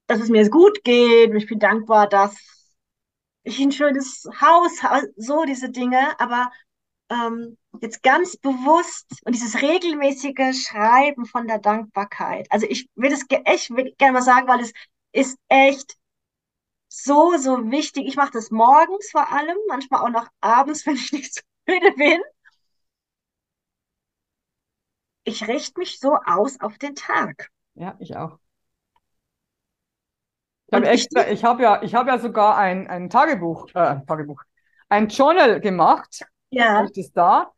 [0.06, 1.34] dass es mir gut geht.
[1.34, 2.36] Ich bin dankbar, dass
[3.42, 6.18] ich ein schönes Haus habe, so diese Dinge.
[6.20, 6.50] Aber
[7.10, 12.46] ähm, jetzt ganz bewusst und dieses regelmäßige Schreiben von der Dankbarkeit.
[12.50, 14.72] Also ich will ge- echt gerne mal sagen, weil es
[15.12, 15.96] ist echt
[16.88, 18.06] so, so wichtig.
[18.08, 21.92] Ich mache das morgens vor allem, manchmal auch noch abends, wenn ich nicht so müde
[21.92, 22.20] bin.
[25.24, 27.50] Ich richte mich so aus auf den Tag.
[27.74, 28.38] ja, ich auch.
[30.68, 34.42] Ich habe extra, ich habe ja, ich habe ja sogar ein, ein Tagebuch, äh, Tagebuch,
[34.88, 36.22] ein Journal gemacht.
[36.22, 37.52] Habe ja, ich das da?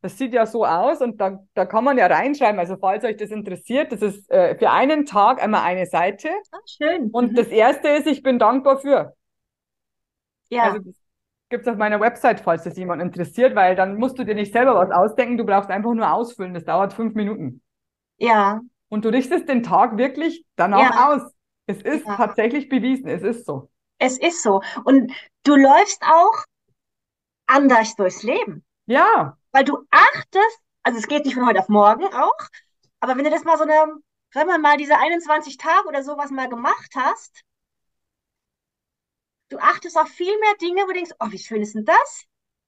[0.00, 2.58] Das sieht ja so aus und da, da kann man ja reinschreiben.
[2.60, 6.28] Also falls euch das interessiert, das ist äh, für einen Tag einmal eine Seite.
[6.52, 7.10] ah, schön.
[7.12, 7.36] Und Mhm.
[7.38, 9.16] das erste ist, ich bin dankbar für.
[10.60, 10.94] Also Ja, das
[11.50, 14.52] gibt es auf meiner Website, falls das jemand interessiert, weil dann musst du dir nicht
[14.52, 16.54] selber was ausdenken, du brauchst einfach nur ausfüllen.
[16.54, 17.62] Das dauert fünf Minuten.
[18.18, 21.32] ja, Und du richtest den Tag wirklich danach ja, aus.
[21.66, 22.16] Es ist ja.
[22.16, 23.70] tatsächlich bewiesen, es ist so.
[23.98, 24.60] Es ist so.
[24.84, 25.12] Und
[25.44, 26.44] du läufst auch
[27.46, 32.04] anders durchs Leben, Ja, weil du achtest, also es geht nicht von heute auf morgen
[32.12, 32.38] auch,
[33.00, 34.00] aber wenn du das mal so eine,
[34.32, 37.42] sagen wir mal, diese 21 Tage oder sowas mal gemacht hast,
[39.50, 42.24] du achtest auf viel mehr Dinge, wo du denkst, oh, wie schön ist denn das?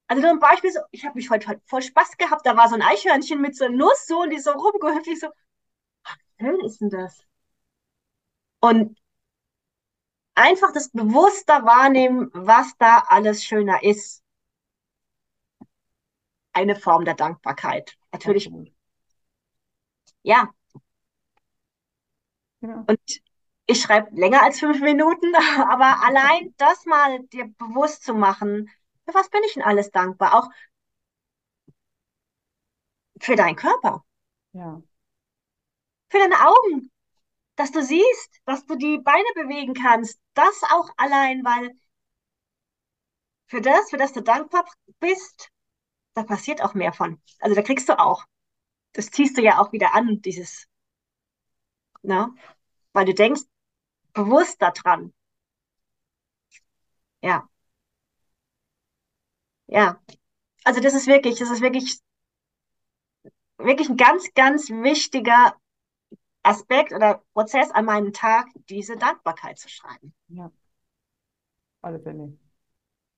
[0.06, 2.68] Also nur ein Beispiel, so, ich habe mich heute, heute voll Spaß gehabt, da war
[2.68, 5.28] so ein Eichhörnchen mit so einer Nuss so und die so rumgehüpft, ich so,
[6.38, 7.24] schön ist denn das?
[8.64, 8.96] Und
[10.36, 14.22] einfach das bewusster wahrnehmen, was da alles schöner ist.
[16.54, 17.98] Eine Form der Dankbarkeit.
[18.10, 18.50] Natürlich,
[20.22, 20.52] ja.
[22.60, 22.84] Ja.
[22.86, 22.98] Und
[23.66, 25.34] ich schreibe länger als fünf Minuten,
[25.68, 28.70] aber allein das mal dir bewusst zu machen,
[29.06, 30.34] für was bin ich denn alles dankbar?
[30.38, 30.48] Auch
[33.20, 34.04] für deinen Körper,
[34.52, 34.82] Ja.
[36.10, 36.90] für deine Augen,
[37.56, 40.20] dass du siehst, dass du die Beine bewegen kannst.
[40.34, 41.72] Das auch allein, weil
[43.46, 44.64] für das, für das du dankbar
[45.00, 45.50] bist,
[46.14, 47.20] da passiert auch mehr von.
[47.40, 48.24] Also da kriegst du auch.
[48.94, 50.68] Das ziehst du ja auch wieder an, dieses,
[52.02, 52.32] ne?
[52.94, 53.42] Weil du denkst
[54.14, 55.12] bewusst daran.
[57.22, 57.48] Ja,
[59.66, 60.00] ja.
[60.64, 62.00] Also das ist wirklich, das ist wirklich,
[63.58, 65.56] wirklich ein ganz, ganz wichtiger
[66.44, 70.14] Aspekt oder Prozess an meinem Tag, diese Dankbarkeit zu schreiben.
[70.28, 70.50] Ja.
[71.82, 72.36] Alle Fälle.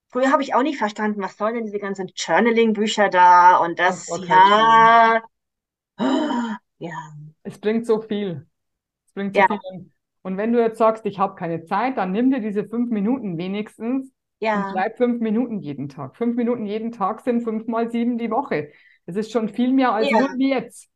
[0.08, 4.06] Früher habe ich auch nicht verstanden, was sollen denn diese ganzen Journaling-Bücher da und das,
[4.06, 5.22] Dankbarkeit,
[5.98, 7.12] ja, ja,
[7.42, 8.46] Es bringt so viel.
[9.06, 9.58] Es bringt so ja, viel.
[9.70, 9.92] Und
[10.26, 13.38] und wenn du jetzt sagst, ich habe keine Zeit, dann nimm dir diese fünf Minuten
[13.38, 16.16] wenigstens und ja, schreib fünf Minuten jeden Tag.
[16.16, 18.72] Fünf Minuten jeden Tag sind fünf mal sieben die Woche.
[19.06, 20.88] Das ist schon viel mehr als ja, wie jetzt.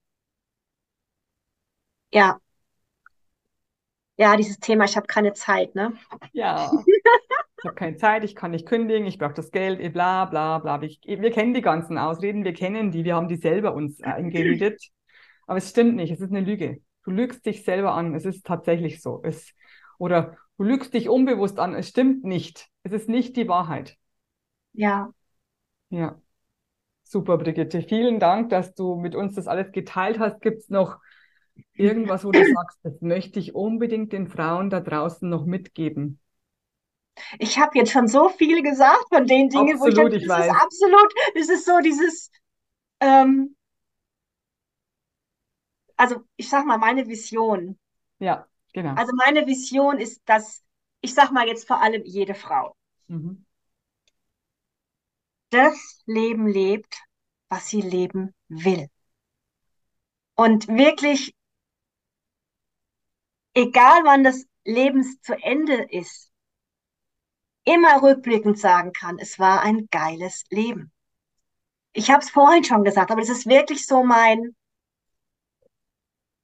[2.12, 2.40] Ja,
[4.16, 5.92] ja, dieses Thema, ich habe keine Zeit, ne?
[6.32, 6.70] Ja,
[7.58, 10.58] ich habe keine Zeit, ich kann nicht kündigen, ich brauche das Geld, eh, bla bla
[10.58, 10.82] bla.
[10.82, 14.82] Ich, wir kennen die ganzen Ausreden, wir kennen die, wir haben die selber uns eingeredet.
[15.46, 16.78] Aber es stimmt nicht, es ist eine Lüge.
[17.04, 19.20] Du lügst dich selber an, es ist tatsächlich so.
[19.24, 19.54] Es,
[19.98, 22.68] oder du lügst dich unbewusst an, es stimmt nicht.
[22.82, 23.96] Es ist nicht die Wahrheit.
[24.72, 25.12] Ja,
[25.90, 26.20] Ja,
[27.04, 27.82] super, Brigitte.
[27.82, 30.40] Vielen Dank, dass du mit uns das alles geteilt hast.
[30.42, 30.98] Gibt es noch
[31.74, 36.20] irgendwas, wo du sagst, das möchte ich unbedingt den Frauen da draußen noch mitgeben?
[37.38, 40.36] ich habe jetzt schon so viel gesagt von den Dingen, wo ich Absolut, ich das
[40.36, 40.60] ist weiß.
[40.62, 42.30] absolut, das ist so dieses,
[43.00, 43.56] ähm,
[45.96, 47.78] also ich sag mal, meine Vision.
[48.18, 49.00] Ja, genau.
[49.00, 50.62] Also meine Vision ist, dass,
[51.00, 52.76] ich sag mal jetzt vor allem jede Frau,
[53.08, 53.44] Mhm.
[55.50, 57.02] das Leben lebt,
[57.48, 58.88] was sie leben will.
[60.34, 61.34] Und wirklich,
[63.60, 66.30] egal wann das Lebens zu Ende ist,
[67.64, 70.92] immer rückblickend sagen kann, es war ein geiles Leben.
[71.92, 74.54] Ich habe es vorhin schon gesagt, aber das ist wirklich so mein,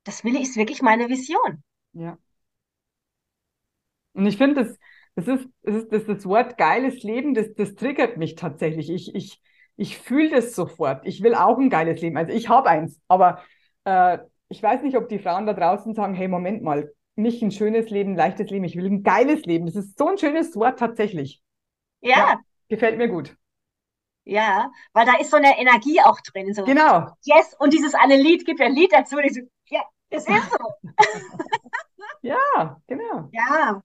[0.04, 1.62] das will ich, ist wirklich meine Vision.
[1.92, 2.18] Ja.
[4.12, 4.78] Und ich finde, das,
[5.14, 8.90] das ist, das ist, das, das Wort geiles Leben, das, das triggert mich tatsächlich.
[8.90, 9.40] Ich, ich,
[9.76, 11.06] ich fühle das sofort.
[11.06, 12.16] Ich will auch ein geiles Leben.
[12.16, 13.42] Also ich habe eins, aber
[13.84, 17.50] äh, ich weiß nicht, ob die Frauen da draußen sagen, hey, Moment mal, nicht ein
[17.50, 19.66] schönes Leben, ein leichtes Leben, ich will ein geiles Leben.
[19.66, 21.42] Das ist so ein schönes Wort tatsächlich.
[22.00, 23.36] Ja, Ja, gefällt mir gut.
[24.24, 27.16] ja, weil da ist so eine Energie auch drin, so Genau.
[27.24, 30.58] yes, und dieses eine Lied, gibt ja ein Lied dazu, so, ja, es ist so.
[32.22, 33.32] Ja, genau.
[33.32, 33.82] Ja,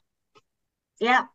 [1.00, 1.32] ja,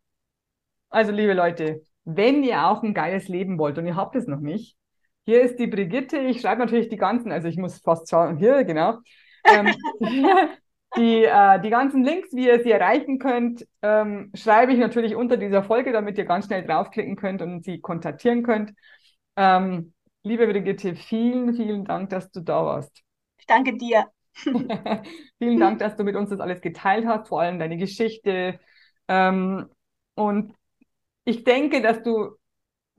[0.88, 4.40] Also, liebe Leute, wenn ihr auch ein geiles Leben wollt und ihr habt es noch
[4.40, 4.76] nicht,
[5.24, 6.18] hier ist die Brigitte.
[6.20, 8.98] Ich schreibe natürlich die ganzen, also ich muss fast schauen, hier, genau.
[9.44, 9.74] Ähm,
[10.96, 15.36] die, äh, die ganzen Links, wie ihr sie erreichen könnt, ähm, schreibe ich natürlich unter
[15.36, 18.72] dieser Folge, damit ihr ganz schnell draufklicken könnt und sie kontaktieren könnt.
[19.36, 19.92] Ähm,
[20.22, 23.02] liebe Brigitte, vielen, vielen Dank, dass du da warst.
[23.38, 24.06] ich danke dir.
[25.38, 28.60] Vielen Dank, dass du mit uns das alles geteilt hast, vor allem deine Geschichte.
[29.08, 29.66] Ähm,
[30.14, 30.54] und
[31.24, 32.36] ich denke, dass du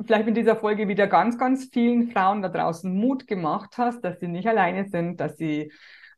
[0.04, 4.20] vielleicht mit dieser Folge wieder ganz, ganz vielen Frauen da draußen Mut gemacht hast, dass
[4.20, 5.72] sie nicht alleine sind, dass sie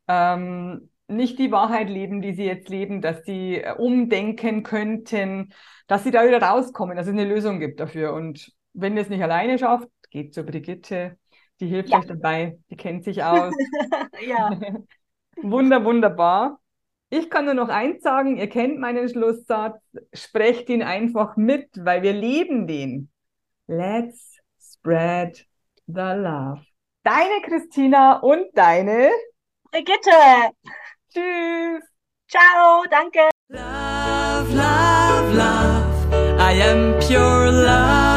[0.08, 5.52] ähm, nicht die Wahrheit leben, die sie jetzt leben, dass sie äh, umdenken könnten,
[5.86, 8.12] dass sie da wieder rauskommen, dass es eine Lösung gibt dafür.
[8.14, 11.18] Und wenn ihr es nicht alleine schafft, geht zur Brigitte.
[11.60, 13.54] Die hilft Ja, euch dabei, die kennt sich aus.
[14.26, 14.50] ja,
[15.42, 16.60] Wunder, wunderbar.
[17.10, 19.80] Ich kann nur noch eins sagen, ihr kennt meinen Schlusssatz,
[20.12, 23.10] sprecht ihn einfach mit, weil wir leben den.
[23.68, 25.46] Let's spread
[25.86, 26.64] the love.
[27.04, 29.10] Deine Christina und deine.
[29.72, 30.10] Brigitte,
[31.12, 31.84] Tschüss.
[32.28, 33.30] ciao, danke.
[33.48, 36.40] Love, love, love.
[36.40, 38.09] I am pure love.